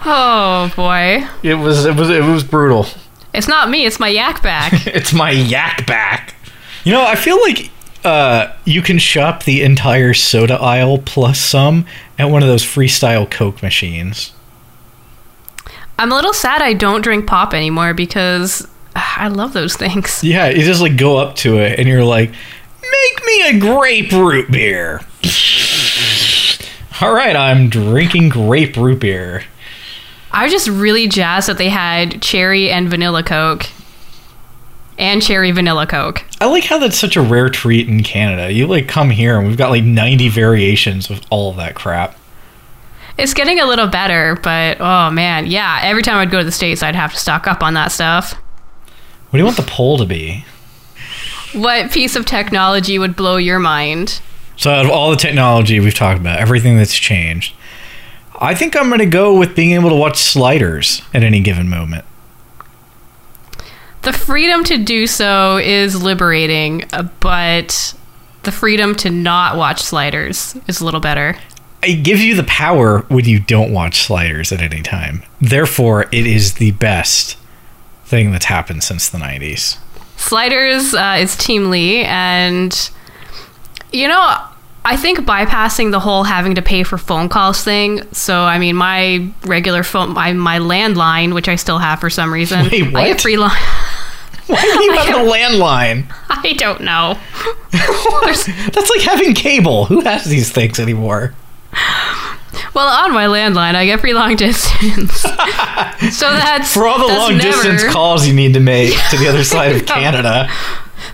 Oh 0.02 0.72
boy. 0.76 1.26
it 1.42 1.54
was 1.56 1.84
it 1.84 1.94
was 1.94 2.08
it 2.10 2.22
was 2.24 2.42
brutal 2.44 2.86
It's 3.32 3.48
not 3.48 3.70
me, 3.70 3.86
it's 3.86 4.00
my 4.00 4.08
Yak 4.08 4.42
Bak. 4.42 4.72
it's 4.86 5.12
my 5.12 5.30
Yak 5.30 5.86
Bak 5.86 6.34
you 6.84 6.92
know 6.92 7.04
I 7.04 7.14
feel 7.14 7.40
like 7.40 7.70
uh, 8.02 8.52
you 8.64 8.80
can 8.80 8.98
shop 8.98 9.44
the 9.44 9.62
entire 9.62 10.14
soda 10.14 10.54
aisle 10.54 10.98
plus 10.98 11.38
some 11.38 11.84
at 12.18 12.26
one 12.26 12.42
of 12.42 12.48
those 12.48 12.64
freestyle 12.64 13.30
coke 13.30 13.62
machines 13.62 14.32
I'm 15.98 16.10
a 16.10 16.14
little 16.14 16.32
sad 16.32 16.62
I 16.62 16.72
don't 16.72 17.02
drink 17.02 17.26
pop 17.26 17.52
anymore 17.52 17.92
because 17.92 18.66
ah, 18.96 19.20
I 19.20 19.28
love 19.28 19.52
those 19.52 19.76
things. 19.76 20.24
Yeah, 20.24 20.48
you 20.48 20.64
just 20.64 20.80
like 20.80 20.96
go 20.96 21.18
up 21.18 21.36
to 21.36 21.58
it 21.58 21.78
and 21.78 21.86
you're 21.86 22.04
like, 22.04 22.30
make 22.30 23.26
me 23.26 23.48
a 23.48 23.58
grape 23.58 24.10
root 24.10 24.50
beer. 24.50 25.02
All 27.02 27.12
right, 27.12 27.36
I'm 27.36 27.68
drinking 27.68 28.30
grape 28.30 28.76
root 28.78 29.00
beer. 29.00 29.42
I 30.32 30.44
was 30.44 30.52
just 30.52 30.68
really 30.68 31.08
jazzed 31.08 31.48
that 31.48 31.58
they 31.58 31.68
had 31.68 32.22
cherry 32.22 32.70
and 32.70 32.88
vanilla 32.88 33.22
Coke. 33.22 33.66
And 34.98 35.22
cherry 35.22 35.50
vanilla 35.50 35.86
Coke. 35.86 36.24
I 36.40 36.46
like 36.46 36.64
how 36.64 36.78
that's 36.78 36.98
such 36.98 37.16
a 37.16 37.22
rare 37.22 37.48
treat 37.48 37.88
in 37.88 38.02
Canada. 38.02 38.52
You 38.52 38.66
like 38.66 38.86
come 38.86 39.10
here 39.10 39.38
and 39.38 39.48
we've 39.48 39.56
got 39.56 39.70
like 39.70 39.82
90 39.82 40.28
variations 40.28 41.10
of 41.10 41.22
all 41.30 41.50
of 41.50 41.56
that 41.56 41.74
crap. 41.74 42.16
It's 43.16 43.34
getting 43.34 43.60
a 43.60 43.66
little 43.66 43.86
better, 43.86 44.38
but 44.42 44.80
oh 44.80 45.10
man, 45.10 45.46
yeah, 45.46 45.80
every 45.82 46.02
time 46.02 46.16
I'd 46.16 46.30
go 46.30 46.38
to 46.38 46.44
the 46.44 46.52
States, 46.52 46.82
I'd 46.82 46.94
have 46.94 47.12
to 47.12 47.18
stock 47.18 47.46
up 47.46 47.62
on 47.62 47.74
that 47.74 47.92
stuff. 47.92 48.34
What 49.30 49.32
do 49.32 49.38
you 49.38 49.44
want 49.44 49.56
the 49.56 49.62
poll 49.62 49.98
to 49.98 50.06
be? 50.06 50.44
What 51.52 51.90
piece 51.90 52.14
of 52.14 52.26
technology 52.26 52.98
would 52.98 53.16
blow 53.16 53.36
your 53.36 53.58
mind? 53.58 54.20
So, 54.56 54.70
out 54.70 54.84
of 54.84 54.90
all 54.90 55.10
the 55.10 55.16
technology 55.16 55.80
we've 55.80 55.94
talked 55.94 56.20
about, 56.20 56.38
everything 56.38 56.76
that's 56.76 56.94
changed, 56.94 57.54
I 58.40 58.54
think 58.54 58.74
I'm 58.76 58.88
going 58.88 59.00
to 59.00 59.06
go 59.06 59.38
with 59.38 59.54
being 59.54 59.72
able 59.72 59.90
to 59.90 59.96
watch 59.96 60.18
sliders 60.18 61.02
at 61.12 61.22
any 61.22 61.40
given 61.40 61.68
moment. 61.68 62.04
The 64.02 64.12
freedom 64.14 64.64
to 64.64 64.78
do 64.78 65.06
so 65.06 65.58
is 65.58 66.02
liberating, 66.02 66.84
but 67.20 67.94
the 68.44 68.52
freedom 68.52 68.94
to 68.96 69.10
not 69.10 69.56
watch 69.58 69.82
sliders 69.82 70.56
is 70.66 70.80
a 70.80 70.84
little 70.84 71.00
better. 71.00 71.36
it 71.82 72.02
gives 72.02 72.22
you 72.24 72.34
the 72.34 72.44
power 72.44 73.00
when 73.08 73.24
you 73.26 73.40
don't 73.40 73.72
watch 73.72 74.02
sliders 74.02 74.52
at 74.52 74.60
any 74.60 74.82
time. 74.82 75.22
Therefore, 75.40 76.02
it 76.12 76.26
is 76.26 76.54
the 76.54 76.70
best 76.72 77.36
thing 78.04 78.32
that's 78.32 78.46
happened 78.46 78.82
since 78.84 79.08
the 79.08 79.18
90s. 79.18 79.78
Sliders 80.16 80.94
uh, 80.94 81.16
is 81.18 81.36
Team 81.36 81.70
Lee, 81.70 82.02
and 82.04 82.90
you 83.92 84.08
know, 84.08 84.36
I 84.90 84.96
think 84.96 85.20
bypassing 85.20 85.92
the 85.92 86.00
whole 86.00 86.24
having 86.24 86.56
to 86.56 86.62
pay 86.62 86.82
for 86.82 86.98
phone 86.98 87.28
calls 87.28 87.62
thing. 87.62 88.02
So, 88.10 88.42
I 88.42 88.58
mean, 88.58 88.74
my 88.74 89.30
regular 89.44 89.84
phone, 89.84 90.14
my, 90.14 90.32
my 90.32 90.58
landline, 90.58 91.32
which 91.32 91.48
I 91.48 91.54
still 91.54 91.78
have 91.78 92.00
for 92.00 92.10
some 92.10 92.32
reason, 92.32 92.64
Wait, 92.68 92.82
I 92.82 92.90
what? 92.90 93.04
get 93.04 93.20
free 93.20 93.36
line. 93.36 93.52
Why 94.48 94.60
do 94.60 94.82
you 94.82 94.92
have 94.94 95.08
a 95.14 95.30
landline? 95.30 96.12
I 96.28 96.54
don't 96.54 96.80
know. 96.80 97.16
That's 97.70 98.90
like 98.90 99.02
having 99.02 99.32
cable. 99.32 99.84
Who 99.84 100.00
has 100.00 100.24
these 100.24 100.50
things 100.50 100.80
anymore? 100.80 101.34
Well, 102.74 102.88
on 102.88 103.14
my 103.14 103.26
landline, 103.26 103.76
I 103.76 103.86
get 103.86 104.00
free 104.00 104.12
long 104.12 104.34
distance. 104.34 105.12
so 105.20 105.30
that's 106.32 106.74
For 106.74 106.88
all 106.88 106.98
the 106.98 107.14
long 107.14 107.38
distance 107.38 107.84
calls 107.84 108.26
you 108.26 108.34
need 108.34 108.54
to 108.54 108.60
make 108.60 108.92
to 109.10 109.16
the 109.18 109.28
other 109.28 109.44
side 109.44 109.76
of. 109.76 109.86
Canada. 109.86 110.50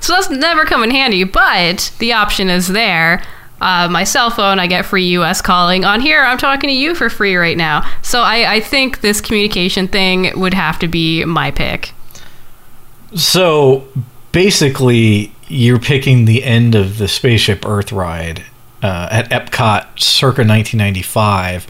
So 0.00 0.14
that's 0.14 0.30
never 0.30 0.64
come 0.64 0.82
in 0.82 0.90
handy, 0.90 1.24
but 1.24 1.92
the 1.98 2.14
option 2.14 2.48
is 2.48 2.68
there. 2.68 3.22
Uh, 3.60 3.88
my 3.90 4.04
cell 4.04 4.30
phone, 4.30 4.58
I 4.58 4.66
get 4.66 4.84
free 4.84 5.06
US 5.18 5.40
calling. 5.40 5.84
On 5.84 6.00
here, 6.00 6.22
I'm 6.22 6.38
talking 6.38 6.68
to 6.68 6.74
you 6.74 6.94
for 6.94 7.08
free 7.08 7.36
right 7.36 7.56
now. 7.56 7.90
So 8.02 8.20
I, 8.20 8.54
I 8.54 8.60
think 8.60 9.00
this 9.00 9.20
communication 9.20 9.88
thing 9.88 10.38
would 10.38 10.54
have 10.54 10.78
to 10.80 10.88
be 10.88 11.24
my 11.24 11.50
pick. 11.50 11.92
So 13.14 13.88
basically, 14.32 15.32
you're 15.48 15.78
picking 15.78 16.24
the 16.24 16.44
end 16.44 16.74
of 16.74 16.98
the 16.98 17.08
Spaceship 17.08 17.64
Earth 17.64 17.92
ride 17.92 18.44
uh, 18.82 19.08
at 19.10 19.30
Epcot 19.30 19.98
circa 19.98 20.42
1995, 20.42 21.66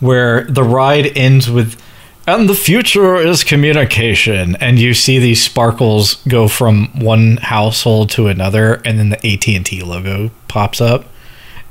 where 0.00 0.44
the 0.44 0.64
ride 0.64 1.16
ends 1.16 1.48
with, 1.48 1.80
and 2.26 2.48
the 2.48 2.54
future 2.54 3.16
is 3.16 3.44
communication. 3.44 4.56
And 4.56 4.78
you 4.78 4.94
see 4.94 5.18
these 5.18 5.42
sparkles 5.42 6.16
go 6.26 6.48
from 6.48 6.88
one 6.98 7.36
household 7.36 8.10
to 8.10 8.26
another, 8.26 8.82
and 8.84 8.98
then 8.98 9.10
the 9.10 9.32
AT&T 9.32 9.82
logo 9.82 10.30
pops 10.48 10.80
up. 10.80 11.04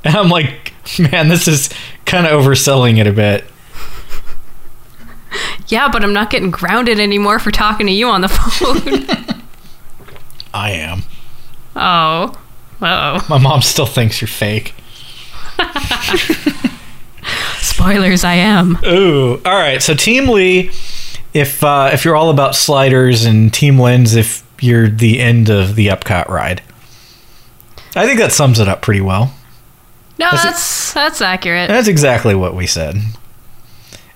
And 0.04 0.16
I'm 0.16 0.28
like, 0.28 0.72
man, 0.98 1.28
this 1.28 1.46
is 1.46 1.70
kind 2.06 2.26
of 2.26 2.32
overselling 2.32 2.98
it 2.98 3.06
a 3.06 3.12
bit. 3.12 3.44
Yeah, 5.68 5.88
but 5.90 6.02
I'm 6.04 6.12
not 6.12 6.28
getting 6.30 6.50
grounded 6.50 7.00
anymore 7.00 7.38
for 7.38 7.50
talking 7.50 7.86
to 7.86 7.92
you 7.92 8.08
on 8.08 8.20
the 8.20 8.28
phone. 8.28 9.06
I 10.54 10.72
am. 10.72 11.02
oh. 11.74 12.38
Uh-oh. 12.80 13.24
My 13.28 13.38
mom 13.38 13.62
still 13.62 13.86
thinks 13.86 14.20
you're 14.20 14.28
fake. 14.28 14.74
Spoilers, 17.60 18.24
I 18.24 18.34
am. 18.34 18.76
Ooh, 18.84 19.40
all 19.44 19.52
right. 19.52 19.80
So 19.80 19.94
Team 19.94 20.28
Lee, 20.28 20.72
if 21.32 21.62
uh, 21.62 21.90
if 21.92 22.04
you're 22.04 22.16
all 22.16 22.30
about 22.30 22.56
sliders, 22.56 23.24
and 23.24 23.54
Team 23.54 23.78
Linz, 23.78 24.16
if 24.16 24.44
you're 24.60 24.88
the 24.88 25.20
end 25.20 25.48
of 25.48 25.76
the 25.76 25.86
Epcot 25.88 26.28
ride. 26.28 26.62
I 27.94 28.06
think 28.06 28.18
that 28.18 28.32
sums 28.32 28.58
it 28.58 28.68
up 28.68 28.82
pretty 28.82 29.00
well. 29.00 29.32
No, 30.18 30.28
That's 30.30 30.44
it. 30.44 30.46
that's 30.48 30.92
that's 30.92 31.20
accurate. 31.20 31.68
That's 31.68 31.88
exactly 31.88 32.34
what 32.34 32.54
we 32.54 32.66
said. 32.66 32.96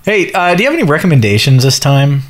Hey, 0.05 0.31
uh, 0.33 0.55
do 0.55 0.63
you 0.63 0.71
have 0.71 0.79
any 0.79 0.89
recommendations 0.89 1.65
this 1.65 1.79
time? 1.81 2.23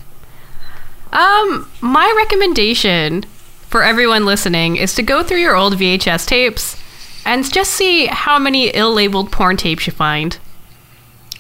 Um, 1.13 1.69
my 1.81 2.13
recommendation 2.17 3.25
for 3.69 3.83
everyone 3.83 4.25
listening 4.25 4.77
is 4.77 4.95
to 4.95 5.03
go 5.03 5.23
through 5.23 5.39
your 5.41 5.57
old 5.57 5.75
VHS 5.77 6.27
tapes 6.27 6.81
and 7.25 7.51
just 7.53 7.73
see 7.73 8.07
how 8.07 8.39
many 8.39 8.69
ill-labeled 8.71 9.31
porn 9.33 9.57
tapes 9.57 9.87
you 9.87 9.93
find. 9.93 10.39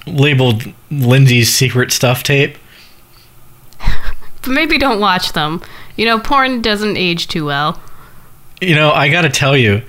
Labeled 0.06 0.72
Lindsay's 0.90 1.52
secret 1.54 1.90
stuff 1.92 2.22
tape. 2.22 2.58
But 4.42 4.52
maybe 4.52 4.78
don't 4.78 5.00
watch 5.00 5.32
them. 5.32 5.60
You 5.96 6.04
know, 6.04 6.20
porn 6.20 6.62
doesn't 6.62 6.96
age 6.96 7.26
too 7.26 7.44
well. 7.44 7.80
You 8.60 8.76
know, 8.76 8.92
I 8.92 9.08
got 9.08 9.22
to 9.22 9.28
tell 9.28 9.56
you, 9.56 9.82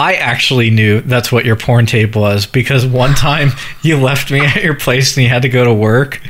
I 0.00 0.14
actually 0.14 0.70
knew 0.70 1.02
that's 1.02 1.30
what 1.30 1.44
your 1.44 1.56
porn 1.56 1.84
tape 1.84 2.16
was 2.16 2.46
because 2.46 2.86
one 2.86 3.14
time 3.14 3.50
you 3.82 3.98
left 3.98 4.30
me 4.30 4.40
at 4.40 4.64
your 4.64 4.74
place 4.74 5.14
and 5.14 5.24
you 5.24 5.28
had 5.28 5.42
to 5.42 5.50
go 5.50 5.62
to 5.62 5.74
work, 5.74 6.22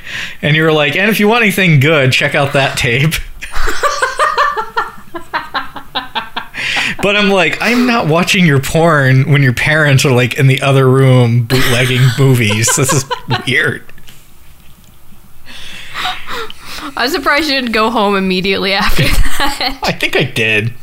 and 0.42 0.56
you 0.56 0.64
were 0.64 0.72
like, 0.72 0.96
"And 0.96 1.08
if 1.08 1.20
you 1.20 1.28
want 1.28 1.44
anything 1.44 1.78
good, 1.78 2.10
check 2.10 2.34
out 2.34 2.52
that 2.54 2.76
tape." 2.76 3.14
but 7.00 7.14
I'm 7.14 7.30
like, 7.30 7.58
I'm 7.60 7.86
not 7.86 8.08
watching 8.08 8.44
your 8.44 8.60
porn 8.60 9.30
when 9.30 9.40
your 9.40 9.52
parents 9.52 10.04
are 10.04 10.10
like 10.10 10.36
in 10.36 10.48
the 10.48 10.60
other 10.62 10.90
room 10.90 11.44
bootlegging 11.44 12.02
movies. 12.18 12.74
This 12.74 12.92
is 12.92 13.04
weird. 13.46 13.84
I'm 16.96 17.08
surprised 17.08 17.48
you 17.48 17.54
didn't 17.54 17.70
go 17.70 17.90
home 17.90 18.16
immediately 18.16 18.72
after 18.72 19.04
that. 19.04 19.78
I 19.84 19.92
think 19.92 20.16
I 20.16 20.24
did. 20.24 20.74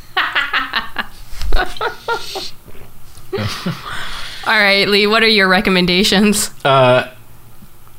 All 4.48 4.54
right, 4.60 4.88
Lee, 4.88 5.08
what 5.08 5.24
are 5.24 5.28
your 5.28 5.48
recommendations? 5.48 6.50
Uh, 6.64 7.12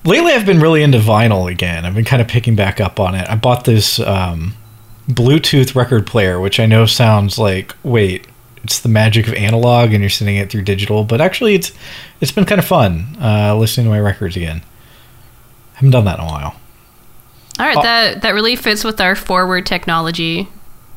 lately, 0.04 0.32
I've 0.32 0.46
been 0.46 0.60
really 0.60 0.82
into 0.82 0.98
vinyl 0.98 1.50
again. 1.50 1.84
I've 1.84 1.94
been 1.94 2.04
kind 2.04 2.22
of 2.22 2.28
picking 2.28 2.56
back 2.56 2.80
up 2.80 2.98
on 2.98 3.14
it. 3.14 3.28
I 3.28 3.34
bought 3.36 3.64
this 3.64 4.00
um, 4.00 4.54
Bluetooth 5.08 5.74
record 5.74 6.06
player, 6.06 6.40
which 6.40 6.58
I 6.58 6.66
know 6.66 6.86
sounds 6.86 7.38
like 7.38 7.74
wait, 7.82 8.26
it's 8.64 8.80
the 8.80 8.88
magic 8.88 9.28
of 9.28 9.34
analog, 9.34 9.92
and 9.92 10.00
you're 10.02 10.08
sending 10.10 10.36
it 10.36 10.50
through 10.50 10.62
digital. 10.62 11.04
But 11.04 11.20
actually, 11.20 11.54
it's 11.54 11.72
it's 12.20 12.32
been 12.32 12.44
kind 12.46 12.58
of 12.58 12.64
fun 12.66 13.16
uh, 13.20 13.54
listening 13.56 13.84
to 13.86 13.90
my 13.90 14.00
records 14.00 14.34
again. 14.36 14.62
I 15.74 15.76
haven't 15.76 15.90
done 15.90 16.06
that 16.06 16.18
in 16.18 16.24
a 16.24 16.28
while. 16.28 16.56
All 17.58 17.66
right, 17.66 17.76
Oh. 17.76 17.82
that 17.82 18.22
that 18.22 18.32
really 18.34 18.56
fits 18.56 18.84
with 18.84 19.00
our 19.02 19.14
forward 19.14 19.66
technology 19.66 20.48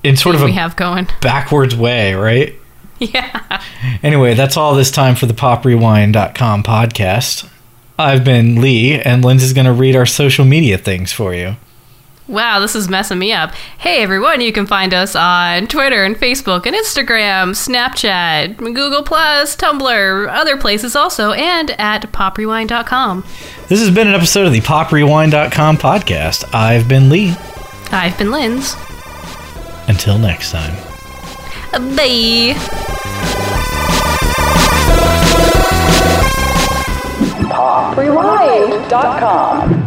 In 0.03 0.15
sort 0.15 0.35
of 0.35 0.43
we 0.43 0.53
have 0.53 0.75
going. 0.77 1.07
backwards 1.21 1.75
way, 1.75 2.13
right? 2.13 2.55
Yeah. 3.13 3.63
Anyway, 4.03 4.35
that's 4.35 4.55
all 4.55 4.75
this 4.75 4.91
time 4.91 5.15
for 5.15 5.25
the 5.25 5.33
poprewind.com 5.33 6.63
podcast. 6.63 7.49
I've 7.97 8.23
been 8.23 8.61
Lee, 8.61 8.93
and 8.93 9.25
Lindsay's 9.25 9.53
going 9.53 9.65
to 9.65 9.73
read 9.73 9.95
our 9.95 10.05
social 10.05 10.45
media 10.45 10.77
things 10.77 11.11
for 11.11 11.33
you. 11.33 11.55
Wow, 12.27 12.59
this 12.59 12.75
is 12.75 12.87
messing 12.87 13.19
me 13.19 13.33
up. 13.33 13.53
Hey 13.79 14.01
everyone, 14.03 14.39
you 14.39 14.53
can 14.53 14.65
find 14.65 14.93
us 14.93 15.15
on 15.15 15.67
Twitter 15.67 16.03
and 16.05 16.15
Facebook 16.15 16.65
and 16.65 16.75
Instagram, 16.75 17.51
Snapchat, 17.51 18.57
Google 18.57 19.03
Plus, 19.03 19.55
Tumblr, 19.55 20.29
other 20.29 20.55
places 20.55 20.95
also, 20.95 21.31
and 21.33 21.71
at 21.71 22.03
poprewind.com. 22.03 23.25
This 23.67 23.79
has 23.81 23.93
been 23.93 24.07
an 24.07 24.13
episode 24.15 24.45
of 24.45 24.53
the 24.53 24.61
PopRewind.com 24.61 25.77
podcast. 25.77 26.53
I've 26.53 26.87
been 26.87 27.09
Lee. 27.09 27.33
I've 27.91 28.17
been 28.17 28.31
Linz. 28.31 28.75
Until 29.89 30.17
next 30.17 30.51
time. 30.51 30.90
Bye. 31.71 32.55
PopRewind.com. 37.47 39.80